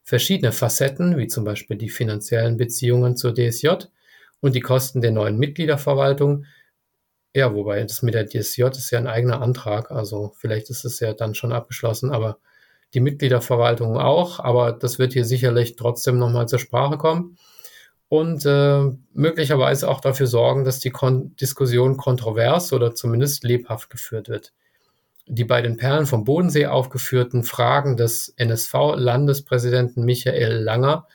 Verschiedene 0.02 0.52
Facetten, 0.52 1.18
wie 1.18 1.28
zum 1.28 1.44
Beispiel 1.44 1.76
die 1.76 1.90
finanziellen 1.90 2.56
Beziehungen 2.56 3.16
zur 3.16 3.34
DSJ 3.34 3.68
und 4.40 4.54
die 4.54 4.60
Kosten 4.60 5.02
der 5.02 5.12
neuen 5.12 5.38
Mitgliederverwaltung, 5.38 6.46
ja, 7.34 7.54
wobei 7.54 7.80
das 7.82 8.02
mit 8.02 8.14
der 8.14 8.26
DSJ 8.26 8.64
ist 8.64 8.90
ja 8.90 8.98
ein 8.98 9.06
eigener 9.06 9.40
Antrag, 9.40 9.92
also 9.92 10.32
vielleicht 10.36 10.68
ist 10.70 10.84
es 10.84 10.98
ja 10.98 11.12
dann 11.12 11.34
schon 11.34 11.52
abgeschlossen, 11.52 12.10
aber 12.10 12.38
die 12.92 13.00
Mitgliederverwaltung 13.00 13.98
auch, 13.98 14.40
aber 14.40 14.72
das 14.72 14.98
wird 14.98 15.12
hier 15.12 15.24
sicherlich 15.24 15.76
trotzdem 15.76 16.18
nochmal 16.18 16.48
zur 16.48 16.58
Sprache 16.58 16.98
kommen 16.98 17.36
und 18.10 18.44
äh, 18.44 18.90
möglicherweise 19.14 19.88
auch 19.88 20.02
dafür 20.02 20.26
sorgen, 20.26 20.64
dass 20.64 20.80
die 20.80 20.90
Kon 20.90 21.34
Diskussion 21.36 21.96
kontrovers 21.96 22.74
oder 22.74 22.94
zumindest 22.94 23.44
lebhaft 23.44 23.88
geführt 23.88 24.28
wird 24.28 24.52
die 25.30 25.44
bei 25.44 25.62
den 25.62 25.76
Perlen 25.76 26.06
vom 26.06 26.24
Bodensee 26.24 26.66
aufgeführten 26.66 27.44
Fragen 27.44 27.96
des 27.96 28.34
NSV-Landespräsidenten 28.36 30.04
Michael 30.04 30.54
Langer 30.54 31.06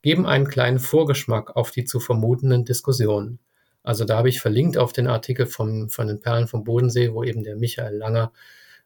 geben 0.00 0.26
einen 0.26 0.46
kleinen 0.46 0.78
Vorgeschmack 0.78 1.56
auf 1.56 1.72
die 1.72 1.84
zu 1.84 1.98
vermutenden 1.98 2.64
Diskussionen. 2.64 3.40
Also 3.82 4.04
da 4.04 4.16
habe 4.18 4.28
ich 4.28 4.40
verlinkt 4.40 4.78
auf 4.78 4.92
den 4.92 5.08
Artikel 5.08 5.46
vom, 5.46 5.90
von 5.90 6.06
den 6.06 6.20
Perlen 6.20 6.46
vom 6.46 6.62
Bodensee, 6.62 7.12
wo 7.12 7.24
eben 7.24 7.42
der 7.42 7.56
Michael 7.56 7.96
Langer 7.96 8.32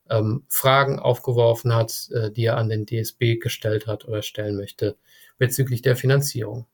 ähm, 0.09 0.45
Fragen 0.49 0.99
aufgeworfen 0.99 1.75
hat, 1.75 2.09
äh, 2.13 2.31
die 2.31 2.47
er 2.47 2.57
an 2.57 2.71
den 2.71 2.87
DSB 2.87 3.37
gestellt 3.37 3.87
hat 3.87 4.07
oder 4.07 4.23
stellen 4.23 4.57
möchte 4.57 4.97
bezüglich 5.37 5.83
der 5.83 5.97
Finanzierung. 5.97 6.67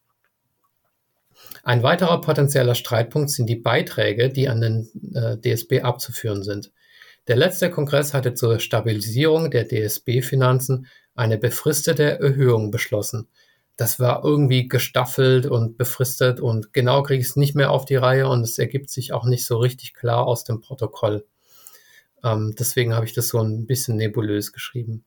Ein 1.63 1.83
weiterer 1.83 2.21
potenzieller 2.21 2.75
Streitpunkt 2.75 3.31
sind 3.31 3.47
die 3.47 3.57
Beiträge, 3.57 4.29
die 4.29 4.49
an 4.49 4.61
den 4.61 4.89
äh, 5.15 5.39
DSB 5.39 5.81
abzuführen 5.81 6.43
sind. 6.43 6.73
Der 7.27 7.37
letzte 7.37 7.71
Kongress 7.71 8.13
hatte 8.13 8.35
zur 8.35 8.61
Stabilisierung 8.61 9.51
der 9.51 9.67
DSB-Finanzen 9.67 10.87
eine 11.15 11.39
befristete 11.39 12.21
Erhöhung 12.21 12.71
beschlossen. 12.71 13.29
Das 13.77 13.99
war 13.99 14.25
irgendwie 14.25 14.69
gestaffelt 14.69 15.47
und 15.47 15.79
befristet 15.79 16.39
und 16.39 16.73
genau 16.73 17.03
kriege 17.03 17.21
ich 17.21 17.29
es 17.29 17.37
nicht 17.37 17.55
mehr 17.55 17.71
auf 17.71 17.87
die 17.87 17.97
Reihe 17.97 18.29
und 18.29 18.43
es 18.43 18.59
ergibt 18.59 18.91
sich 18.91 19.13
auch 19.13 19.25
nicht 19.25 19.47
so 19.47 19.57
richtig 19.57 19.95
klar 19.95 20.27
aus 20.27 20.45
dem 20.45 20.61
Protokoll. 20.61 21.25
Ähm, 22.23 22.55
deswegen 22.59 22.95
habe 22.95 23.07
ich 23.07 23.15
das 23.15 23.29
so 23.29 23.41
ein 23.41 23.67
bisschen 23.67 23.97
nebulös 23.97 24.53
geschrieben. 24.53 25.05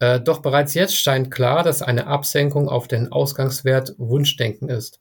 Äh, 0.00 0.20
doch 0.20 0.40
bereits 0.40 0.74
jetzt 0.74 0.96
scheint 0.96 1.30
klar, 1.30 1.62
dass 1.62 1.82
eine 1.82 2.06
Absenkung 2.06 2.68
auf 2.68 2.88
den 2.88 3.10
Ausgangswert 3.10 3.94
Wunschdenken 3.98 4.68
ist. 4.68 5.00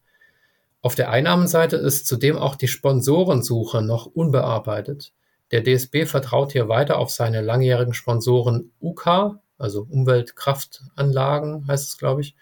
Auf 0.81 0.95
der 0.95 1.09
Einnahmenseite 1.09 1.75
ist 1.75 2.07
zudem 2.07 2.37
auch 2.37 2.55
die 2.55 2.67
Sponsorensuche 2.67 3.81
noch 3.81 4.05
unbearbeitet. 4.05 5.13
Der 5.51 5.63
DSB 5.63 6.05
vertraut 6.05 6.51
hier 6.51 6.69
weiter 6.69 6.97
auf 6.97 7.09
seine 7.09 7.41
langjährigen 7.41 7.93
Sponsoren 7.93 8.71
UK, 8.81 9.39
also 9.57 9.87
Umweltkraftanlagen 9.89 11.67
heißt 11.67 11.89
es, 11.89 11.97
glaube 11.97 12.21
ich, 12.21 12.35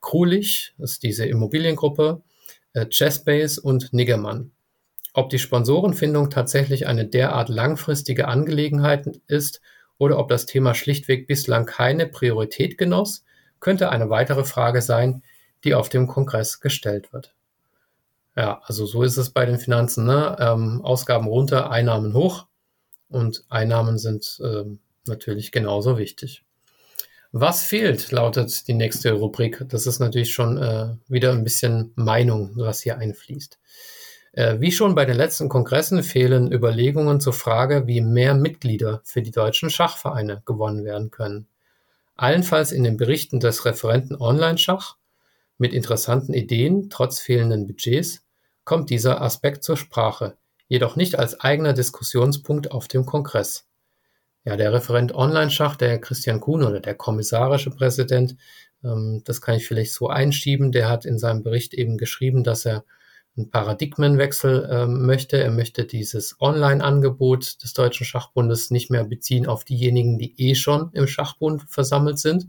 Krulich, 0.00 0.74
das 0.78 0.92
ist 0.92 1.04
diese 1.04 1.26
Immobiliengruppe, 1.26 2.22
äh, 2.72 2.86
Chessbase 2.86 3.60
und 3.60 3.92
Niggermann. 3.92 4.50
Ob 5.14 5.30
die 5.30 5.38
Sponsorenfindung 5.38 6.28
tatsächlich 6.28 6.86
eine 6.86 7.06
derart 7.06 7.48
langfristige 7.48 8.26
Angelegenheit 8.26 9.06
ist 9.28 9.60
oder 9.98 10.18
ob 10.18 10.28
das 10.28 10.46
Thema 10.46 10.74
schlichtweg 10.74 11.28
bislang 11.28 11.66
keine 11.66 12.06
Priorität 12.06 12.78
genoss, 12.78 13.24
könnte 13.60 13.90
eine 13.90 14.10
weitere 14.10 14.44
Frage 14.44 14.82
sein, 14.82 15.22
die 15.62 15.74
auf 15.74 15.88
dem 15.88 16.08
Kongress 16.08 16.60
gestellt 16.60 17.12
wird. 17.12 17.34
Ja, 18.36 18.62
also 18.64 18.86
so 18.86 19.02
ist 19.02 19.16
es 19.16 19.30
bei 19.30 19.44
den 19.44 19.58
Finanzen. 19.58 20.06
Ne? 20.06 20.36
Ähm, 20.38 20.80
Ausgaben 20.82 21.26
runter, 21.26 21.70
Einnahmen 21.70 22.14
hoch 22.14 22.46
und 23.08 23.44
Einnahmen 23.48 23.98
sind 23.98 24.40
ähm, 24.42 24.80
natürlich 25.06 25.52
genauso 25.52 25.98
wichtig. 25.98 26.44
Was 27.32 27.62
fehlt, 27.62 28.10
lautet 28.10 28.68
die 28.68 28.74
nächste 28.74 29.12
Rubrik. 29.12 29.64
Das 29.68 29.86
ist 29.86 30.00
natürlich 30.00 30.32
schon 30.32 30.58
äh, 30.58 30.96
wieder 31.08 31.32
ein 31.32 31.44
bisschen 31.44 31.92
Meinung, 31.94 32.52
was 32.56 32.82
hier 32.82 32.98
einfließt. 32.98 33.58
Äh, 34.32 34.60
wie 34.60 34.72
schon 34.72 34.94
bei 34.94 35.04
den 35.04 35.16
letzten 35.16 35.48
Kongressen 35.48 36.02
fehlen 36.02 36.52
Überlegungen 36.52 37.20
zur 37.20 37.32
Frage, 37.34 37.86
wie 37.86 38.00
mehr 38.00 38.34
Mitglieder 38.34 39.00
für 39.04 39.22
die 39.22 39.30
deutschen 39.30 39.70
Schachvereine 39.70 40.42
gewonnen 40.46 40.84
werden 40.84 41.10
können. 41.10 41.46
Allenfalls 42.16 42.72
in 42.72 42.84
den 42.84 42.96
Berichten 42.96 43.40
des 43.40 43.64
Referenten 43.64 44.16
Online-Schach 44.16 44.96
mit 45.62 45.72
interessanten 45.72 46.34
Ideen, 46.34 46.90
trotz 46.90 47.20
fehlenden 47.20 47.68
Budgets, 47.68 48.26
kommt 48.64 48.90
dieser 48.90 49.22
Aspekt 49.22 49.62
zur 49.62 49.76
Sprache, 49.76 50.36
jedoch 50.66 50.96
nicht 50.96 51.18
als 51.18 51.38
eigener 51.38 51.72
Diskussionspunkt 51.72 52.72
auf 52.72 52.88
dem 52.88 53.06
Kongress. 53.06 53.68
Ja, 54.44 54.56
der 54.56 54.72
Referent 54.72 55.14
Online-Schach, 55.14 55.76
der 55.76 56.00
Christian 56.00 56.40
Kuhn 56.40 56.64
oder 56.64 56.80
der 56.80 56.96
kommissarische 56.96 57.70
Präsident, 57.70 58.36
ähm, 58.82 59.22
das 59.24 59.40
kann 59.40 59.54
ich 59.54 59.68
vielleicht 59.68 59.92
so 59.92 60.08
einschieben, 60.08 60.72
der 60.72 60.88
hat 60.88 61.04
in 61.04 61.16
seinem 61.16 61.44
Bericht 61.44 61.74
eben 61.74 61.96
geschrieben, 61.96 62.42
dass 62.42 62.66
er 62.66 62.84
einen 63.36 63.50
Paradigmenwechsel 63.50 64.68
ähm, 64.68 65.06
möchte. 65.06 65.40
Er 65.40 65.52
möchte 65.52 65.84
dieses 65.84 66.40
Online-Angebot 66.40 67.62
des 67.62 67.72
Deutschen 67.72 68.04
Schachbundes 68.04 68.72
nicht 68.72 68.90
mehr 68.90 69.04
beziehen 69.04 69.46
auf 69.46 69.64
diejenigen, 69.64 70.18
die 70.18 70.34
eh 70.38 70.56
schon 70.56 70.90
im 70.92 71.06
Schachbund 71.06 71.62
versammelt 71.68 72.18
sind, 72.18 72.48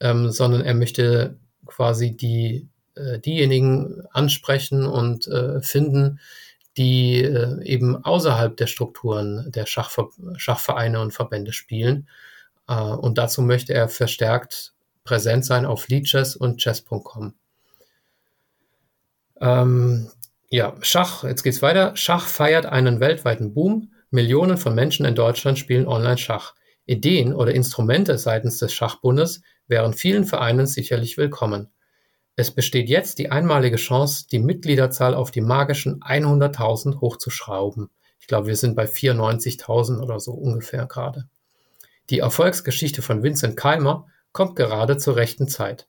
ähm, 0.00 0.30
sondern 0.30 0.62
er 0.62 0.74
möchte 0.74 1.38
quasi 1.66 2.16
die, 2.16 2.68
äh, 2.94 3.18
diejenigen 3.18 4.02
ansprechen 4.12 4.86
und 4.86 5.26
äh, 5.26 5.60
finden, 5.60 6.20
die 6.76 7.22
äh, 7.22 7.62
eben 7.64 8.04
außerhalb 8.04 8.56
der 8.56 8.66
Strukturen 8.66 9.50
der 9.52 9.66
Schachver 9.66 10.08
Schachvereine 10.36 11.00
und 11.00 11.12
Verbände 11.12 11.52
spielen. 11.52 12.08
Äh, 12.68 12.74
und 12.74 13.18
dazu 13.18 13.42
möchte 13.42 13.74
er 13.74 13.88
verstärkt 13.88 14.72
präsent 15.04 15.44
sein 15.44 15.66
auf 15.66 15.88
Leadchess 15.88 16.34
und 16.34 16.58
chess.com. 16.58 17.34
Ähm, 19.40 20.10
ja, 20.48 20.74
Schach, 20.80 21.24
jetzt 21.24 21.42
geht's 21.42 21.62
weiter. 21.62 21.96
Schach 21.96 22.26
feiert 22.26 22.66
einen 22.66 23.00
weltweiten 23.00 23.54
Boom. 23.54 23.92
Millionen 24.10 24.56
von 24.56 24.74
Menschen 24.74 25.04
in 25.04 25.14
Deutschland 25.14 25.58
spielen 25.58 25.86
online 25.86 26.18
Schach. 26.18 26.54
Ideen 26.86 27.32
oder 27.32 27.54
Instrumente 27.54 28.18
seitens 28.18 28.58
des 28.58 28.72
Schachbundes 28.72 29.42
wären 29.66 29.94
vielen 29.94 30.24
Vereinen 30.24 30.66
sicherlich 30.66 31.16
willkommen. 31.16 31.68
Es 32.36 32.50
besteht 32.50 32.88
jetzt 32.88 33.18
die 33.18 33.30
einmalige 33.30 33.76
Chance, 33.76 34.26
die 34.30 34.40
Mitgliederzahl 34.40 35.14
auf 35.14 35.30
die 35.30 35.40
magischen 35.40 36.00
100.000 36.02 37.00
hochzuschrauben. 37.00 37.90
Ich 38.18 38.26
glaube, 38.26 38.48
wir 38.48 38.56
sind 38.56 38.74
bei 38.74 38.86
94.000 38.86 40.00
oder 40.00 40.18
so 40.18 40.32
ungefähr 40.32 40.86
gerade. 40.86 41.28
Die 42.10 42.18
Erfolgsgeschichte 42.18 43.02
von 43.02 43.22
Vincent 43.22 43.56
Keimer 43.56 44.06
kommt 44.32 44.56
gerade 44.56 44.96
zur 44.96 45.16
rechten 45.16 45.48
Zeit. 45.48 45.86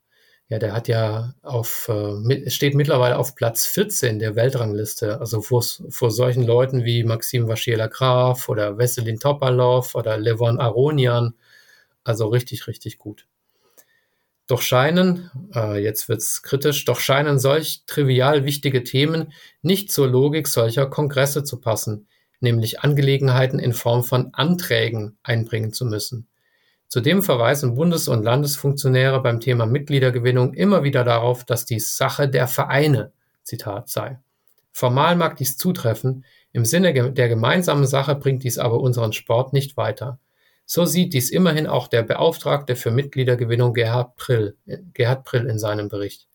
Ja, 0.47 0.59
der 0.59 0.73
hat 0.73 0.88
ja 0.88 1.33
auf, 1.41 1.89
äh, 1.89 2.49
steht 2.51 2.75
mittlerweile 2.75 3.17
auf 3.17 3.33
Platz 3.33 3.65
14 3.65 4.19
der 4.19 4.35
Weltrangliste. 4.35 5.19
Also 5.19 5.41
vor, 5.41 5.63
vor 5.89 6.11
solchen 6.11 6.43
Leuten 6.43 6.85
wie 6.85 7.03
Maxim 7.03 7.47
Vachiela 7.47 7.88
Graf 7.88 8.47
oder 8.47 8.77
Veselin 8.77 9.19
Topalov 9.19 9.95
oder 9.95 10.17
Levon 10.17 10.59
Aronian. 10.59 11.33
Also 12.03 12.27
richtig, 12.27 12.67
richtig 12.67 12.99
gut. 12.99 13.25
Doch 14.47 14.62
scheinen, 14.62 15.31
äh, 15.55 15.81
jetzt 15.81 16.08
wird's 16.08 16.43
kritisch, 16.43 16.86
doch 16.86 16.99
scheinen 16.99 17.39
solch 17.39 17.84
trivial 17.88 18.45
wichtige 18.45 18.84
Themen 18.84 19.34
nicht 19.62 19.91
zur 19.91 20.08
Logik 20.08 20.47
solcher 20.47 20.86
Kongresse 20.86 21.43
zu 21.43 21.60
passen, 21.60 22.08
nämlich 22.41 22.81
Angelegenheiten 22.81 23.58
in 23.58 23.73
Form 23.73 24.03
von 24.03 24.34
Anträgen 24.34 25.17
einbringen 25.23 25.73
zu 25.73 25.86
müssen. 25.86 26.27
Zudem 26.88 27.23
verweisen 27.23 27.75
Bundes- 27.75 28.08
und 28.08 28.23
Landesfunktionäre 28.23 29.21
beim 29.21 29.39
Thema 29.39 29.65
Mitgliedergewinnung 29.65 30.53
immer 30.53 30.84
wieder 30.84 31.03
darauf, 31.03 31.43
dass 31.43 31.65
dies 31.65 31.97
Sache 31.97 32.29
der 32.29 32.47
Vereine, 32.47 33.12
Zitat 33.43 33.89
sei. 33.89 34.19
Formal 34.71 35.15
mag 35.15 35.38
dies 35.38 35.58
zutreffen, 35.58 36.23
im 36.51 36.65
Sinne 36.65 37.12
der 37.13 37.29
gemeinsamen 37.29 37.88
Sache 37.88 38.15
bringt 38.15 38.43
dies 38.43 38.60
aber 38.60 38.79
unseren 38.79 39.12
Sport 39.12 39.53
nicht 39.53 39.75
weiter. 39.75 40.19
So 40.65 40.86
sieht 40.86 41.13
dies 41.13 41.30
immerhin 41.30 41.67
auch 41.67 41.88
der 41.88 42.04
Beauftragte 42.04 42.75
für 42.75 42.91
Mitgliedergewinnung 42.91 43.73
Gerhard 43.73 44.15
Prill, 44.15 44.58
Gerhard 44.93 45.23
Prill 45.23 45.45
in 45.47 45.60
seinem 45.60 45.89
Bericht. 45.89 46.28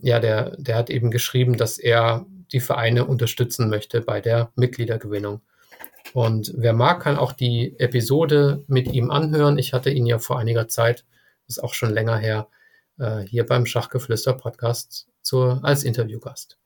Ja, 0.00 0.18
der, 0.18 0.56
der 0.58 0.76
hat 0.76 0.90
eben 0.90 1.10
geschrieben, 1.10 1.56
dass 1.56 1.78
er 1.78 2.26
die 2.52 2.60
Vereine 2.60 3.06
unterstützen 3.06 3.68
möchte 3.68 4.00
bei 4.00 4.20
der 4.20 4.50
Mitgliedergewinnung. 4.56 5.40
Und 6.12 6.52
wer 6.56 6.72
mag, 6.72 7.02
kann 7.02 7.16
auch 7.16 7.32
die 7.32 7.78
Episode 7.78 8.64
mit 8.68 8.92
ihm 8.92 9.10
anhören. 9.10 9.58
Ich 9.58 9.72
hatte 9.72 9.90
ihn 9.90 10.06
ja 10.06 10.18
vor 10.18 10.38
einiger 10.38 10.68
Zeit, 10.68 11.04
ist 11.48 11.62
auch 11.62 11.74
schon 11.74 11.92
länger 11.92 12.16
her, 12.16 12.48
äh, 12.98 13.20
hier 13.20 13.46
beim 13.46 13.66
Schachgeflüster 13.66 14.34
Podcast 14.34 15.08
zur, 15.22 15.60
als 15.62 15.84
Interviewgast. 15.84 16.58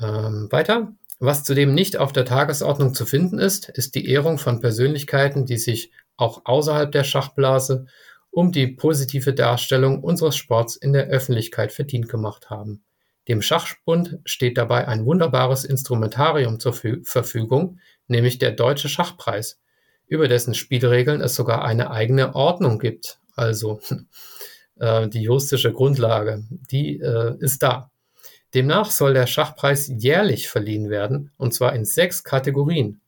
Ähm, 0.00 0.48
weiter. 0.50 0.92
Was 1.18 1.44
zudem 1.44 1.74
nicht 1.74 1.96
auf 1.96 2.12
der 2.12 2.26
Tagesordnung 2.26 2.92
zu 2.92 3.06
finden 3.06 3.38
ist, 3.38 3.70
ist 3.70 3.94
die 3.94 4.08
Ehrung 4.08 4.38
von 4.38 4.60
Persönlichkeiten, 4.60 5.46
die 5.46 5.56
sich 5.56 5.92
auch 6.16 6.42
außerhalb 6.44 6.92
der 6.92 7.04
Schachblase 7.04 7.86
um 8.30 8.52
die 8.52 8.66
positive 8.66 9.32
Darstellung 9.32 10.02
unseres 10.02 10.36
Sports 10.36 10.76
in 10.76 10.92
der 10.92 11.06
Öffentlichkeit 11.06 11.72
verdient 11.72 12.08
gemacht 12.08 12.50
haben. 12.50 12.84
Dem 13.28 13.40
Schachbund 13.40 14.18
steht 14.24 14.58
dabei 14.58 14.86
ein 14.86 15.06
wunderbares 15.06 15.64
Instrumentarium 15.64 16.60
zur 16.60 16.74
Verfügung, 16.74 17.80
nämlich 18.08 18.38
der 18.38 18.52
Deutsche 18.52 18.88
Schachpreis, 18.88 19.58
über 20.06 20.28
dessen 20.28 20.54
Spielregeln 20.54 21.20
es 21.20 21.34
sogar 21.34 21.64
eine 21.64 21.90
eigene 21.90 22.34
Ordnung 22.34 22.78
gibt. 22.78 23.18
Also 23.34 23.80
äh, 24.78 25.08
die 25.08 25.22
juristische 25.22 25.72
Grundlage, 25.72 26.44
die 26.70 27.00
äh, 27.00 27.36
ist 27.40 27.62
da. 27.62 27.90
Demnach 28.56 28.90
soll 28.90 29.12
der 29.12 29.26
Schachpreis 29.26 29.86
jährlich 29.86 30.48
verliehen 30.48 30.88
werden, 30.88 31.30
und 31.36 31.52
zwar 31.52 31.74
in 31.74 31.84
sechs 31.84 32.24
Kategorien. 32.24 33.02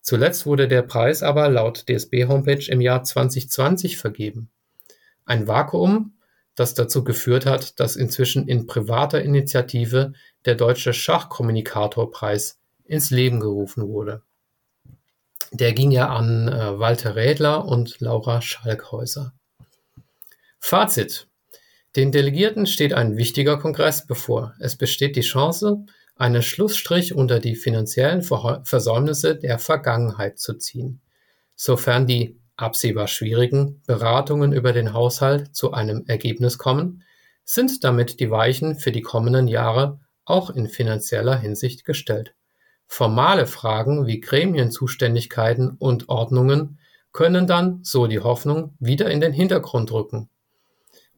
Zuletzt 0.00 0.46
wurde 0.46 0.68
der 0.68 0.80
Preis 0.80 1.22
aber 1.22 1.50
laut 1.50 1.84
DSB-Homepage 1.86 2.66
im 2.70 2.80
Jahr 2.80 3.04
2020 3.04 3.98
vergeben. 3.98 4.48
Ein 5.26 5.46
Vakuum, 5.46 6.14
das 6.54 6.72
dazu 6.72 7.04
geführt 7.04 7.44
hat, 7.44 7.78
dass 7.78 7.96
inzwischen 7.96 8.48
in 8.48 8.66
privater 8.66 9.20
Initiative 9.20 10.14
der 10.46 10.54
Deutsche 10.54 10.94
Schachkommunikatorpreis 10.94 12.58
ins 12.86 13.10
Leben 13.10 13.38
gerufen 13.38 13.88
wurde. 13.88 14.22
Der 15.52 15.74
ging 15.74 15.90
ja 15.90 16.08
an 16.08 16.48
äh, 16.48 16.78
Walter 16.78 17.16
Rädler 17.16 17.66
und 17.66 18.00
Laura 18.00 18.40
Schalkhäuser. 18.40 19.34
Fazit. 20.58 21.28
Den 21.96 22.12
Delegierten 22.12 22.66
steht 22.66 22.92
ein 22.92 23.16
wichtiger 23.16 23.56
Kongress 23.56 24.06
bevor. 24.06 24.54
Es 24.60 24.76
besteht 24.76 25.16
die 25.16 25.22
Chance, 25.22 25.86
einen 26.14 26.42
Schlussstrich 26.42 27.14
unter 27.14 27.40
die 27.40 27.56
finanziellen 27.56 28.22
Versäumnisse 28.22 29.34
der 29.34 29.58
Vergangenheit 29.58 30.38
zu 30.38 30.58
ziehen, 30.58 31.00
sofern 31.54 32.06
die 32.06 32.38
absehbar 32.56 33.08
schwierigen 33.08 33.80
Beratungen 33.86 34.52
über 34.52 34.74
den 34.74 34.92
Haushalt 34.92 35.56
zu 35.56 35.72
einem 35.72 36.04
Ergebnis 36.06 36.58
kommen, 36.58 37.02
sind 37.44 37.82
damit 37.82 38.20
die 38.20 38.30
Weichen 38.30 38.78
für 38.78 38.92
die 38.92 39.02
kommenden 39.02 39.48
Jahre 39.48 39.98
auch 40.26 40.50
in 40.50 40.68
finanzieller 40.68 41.38
Hinsicht 41.38 41.86
gestellt. 41.86 42.34
Formale 42.86 43.46
Fragen 43.46 44.06
wie 44.06 44.20
Gremienzuständigkeiten 44.20 45.70
und 45.78 46.10
Ordnungen 46.10 46.78
können 47.12 47.46
dann, 47.46 47.80
so 47.84 48.06
die 48.06 48.20
Hoffnung, 48.20 48.74
wieder 48.80 49.10
in 49.10 49.22
den 49.22 49.32
Hintergrund 49.32 49.90
rücken 49.92 50.28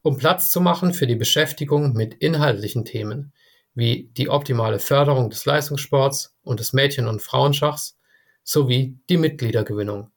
um 0.08 0.16
Platz 0.16 0.50
zu 0.50 0.62
machen 0.62 0.94
für 0.94 1.06
die 1.06 1.16
Beschäftigung 1.16 1.92
mit 1.92 2.14
inhaltlichen 2.14 2.86
Themen 2.86 3.34
wie 3.74 4.10
die 4.16 4.30
optimale 4.30 4.78
Förderung 4.78 5.28
des 5.28 5.44
Leistungssports 5.44 6.34
und 6.42 6.60
des 6.60 6.72
Mädchen- 6.72 7.06
und 7.06 7.20
Frauenschachs 7.20 7.98
sowie 8.42 8.98
die 9.10 9.18
Mitgliedergewinnung. 9.18 10.10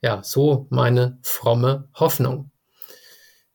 Ja, 0.00 0.22
so 0.22 0.68
meine 0.70 1.18
fromme 1.22 1.88
Hoffnung. 1.94 2.52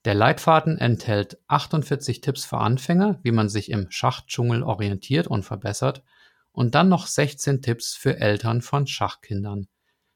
Der 0.06 0.14
Leitfaden 0.14 0.78
enthält 0.78 1.40
48 1.48 2.22
Tipps 2.22 2.46
für 2.46 2.58
Anfänger, 2.58 3.20
wie 3.24 3.32
man 3.32 3.50
sich 3.50 3.72
im 3.72 3.90
Schachdschungel 3.90 4.64
orientiert 4.64 5.28
und 5.28 5.44
verbessert, 5.44 6.04
und 6.52 6.76
dann 6.76 6.90
noch 6.90 7.08
16 7.08 7.62
Tipps 7.62 7.96
für 7.96 8.20
Eltern 8.20 8.62
von 8.62 8.86
Schachkindern. 8.86 9.68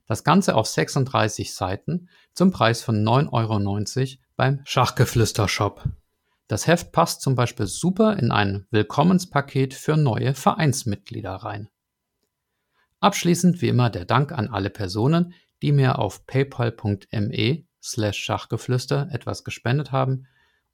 Das 0.05 0.23
Ganze 0.23 0.55
auf 0.55 0.67
36 0.67 1.55
Seiten 1.55 2.09
zum 2.33 2.51
Preis 2.51 2.83
von 2.83 3.03
9,90 3.03 3.31
Euro 3.31 4.19
beim 4.35 4.61
Schachgeflüster 4.65 5.47
Shop. 5.47 5.83
Das 6.47 6.67
Heft 6.67 6.91
passt 6.91 7.21
zum 7.21 7.33
Beispiel 7.33 7.65
super 7.65 8.17
in 8.17 8.31
ein 8.31 8.67
Willkommenspaket 8.69 9.73
für 9.73 9.97
neue 9.97 10.35
Vereinsmitglieder 10.35 11.31
rein. 11.31 11.69
Abschließend 13.05 13.61
wie 13.61 13.67
immer 13.67 13.91
der 13.91 14.03
Dank 14.03 14.31
an 14.31 14.47
alle 14.47 14.71
Personen, 14.71 15.35
die 15.61 15.71
mir 15.71 15.99
auf 15.99 16.25
paypal.me 16.25 17.63
slash 17.79 18.17
Schachgeflüster 18.17 19.09
etwas 19.11 19.43
gespendet 19.43 19.91
haben 19.91 20.25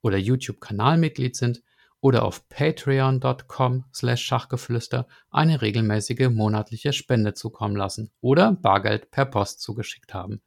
oder 0.02 0.18
YouTube-Kanalmitglied 0.18 1.36
sind 1.36 1.62
oder 2.00 2.24
auf 2.24 2.48
patreon.com 2.48 3.84
slash 3.94 4.24
Schachgeflüster 4.24 5.10
eine 5.30 5.62
regelmäßige 5.62 6.30
monatliche 6.30 6.94
Spende 6.94 7.34
zukommen 7.34 7.76
lassen 7.76 8.12
oder 8.22 8.54
Bargeld 8.54 9.12
per 9.12 9.26
Post 9.26 9.60
zugeschickt 9.60 10.14
haben. 10.14 10.42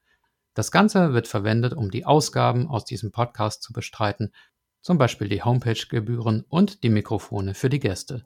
Das 0.54 0.70
Ganze 0.70 1.12
wird 1.12 1.28
verwendet, 1.28 1.74
um 1.74 1.90
die 1.90 2.06
Ausgaben 2.06 2.66
aus 2.66 2.86
diesem 2.86 3.12
Podcast 3.12 3.62
zu 3.62 3.74
bestreiten, 3.74 4.32
zum 4.80 4.96
Beispiel 4.96 5.28
die 5.28 5.42
Homepage-Gebühren 5.42 6.46
und 6.48 6.82
die 6.82 6.88
Mikrofone 6.88 7.52
für 7.52 7.68
die 7.68 7.80
Gäste. 7.80 8.24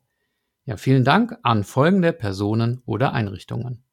Ja, 0.69 0.77
vielen 0.77 1.03
Dank 1.03 1.35
an 1.45 1.65
folgende 1.65 2.13
Personen 2.13 2.83
oder 2.85 3.15
Einrichtungen. 3.15 3.85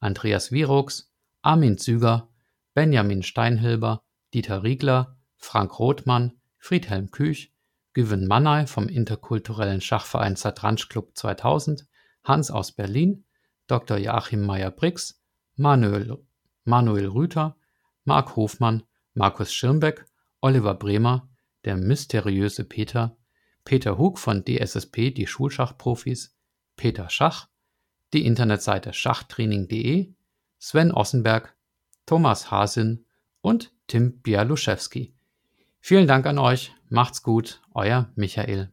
Andreas 0.00 0.50
Virux, 0.50 1.12
Armin 1.42 1.76
Züger, 1.76 2.30
Benjamin 2.72 3.22
Steinhilber, 3.22 4.02
Dieter 4.32 4.62
Riegler, 4.62 5.18
Frank 5.36 5.78
Rothmann, 5.78 6.32
Friedhelm 6.56 7.10
Küch, 7.10 7.52
Güven 7.92 8.26
Mannay 8.26 8.66
vom 8.66 8.88
interkulturellen 8.88 9.82
Schachverein 9.82 10.36
Zatransch 10.36 10.88
Club 10.88 11.10
2000, 11.18 11.86
Hans 12.24 12.50
aus 12.50 12.72
Berlin, 12.72 13.26
Dr. 13.66 13.98
Joachim 13.98 14.40
Meyer-Brix, 14.40 15.22
Manuel, 15.56 16.16
Manuel 16.64 17.08
Rüther, 17.08 17.56
Marc 18.04 18.36
Hofmann, 18.36 18.84
Markus 19.12 19.52
Schirmbeck, 19.52 20.06
Oliver 20.40 20.76
Bremer, 20.76 21.28
der 21.66 21.76
mysteriöse 21.76 22.64
Peter, 22.64 23.18
Peter 23.64 23.98
Hug 23.98 24.18
von 24.18 24.44
DSSP 24.44 25.12
Die 25.12 25.26
Schulschachprofis, 25.26 26.36
Peter 26.76 27.08
Schach, 27.10 27.48
die 28.12 28.26
Internetseite 28.26 28.92
schachtraining.de, 28.92 30.12
Sven 30.58 30.92
Ossenberg, 30.92 31.56
Thomas 32.06 32.50
Hasin 32.50 33.04
und 33.40 33.72
Tim 33.86 34.20
Bialuszewski. 34.20 35.14
Vielen 35.80 36.06
Dank 36.06 36.26
an 36.26 36.38
euch, 36.38 36.72
macht's 36.88 37.22
gut, 37.22 37.60
euer 37.72 38.10
Michael. 38.14 38.70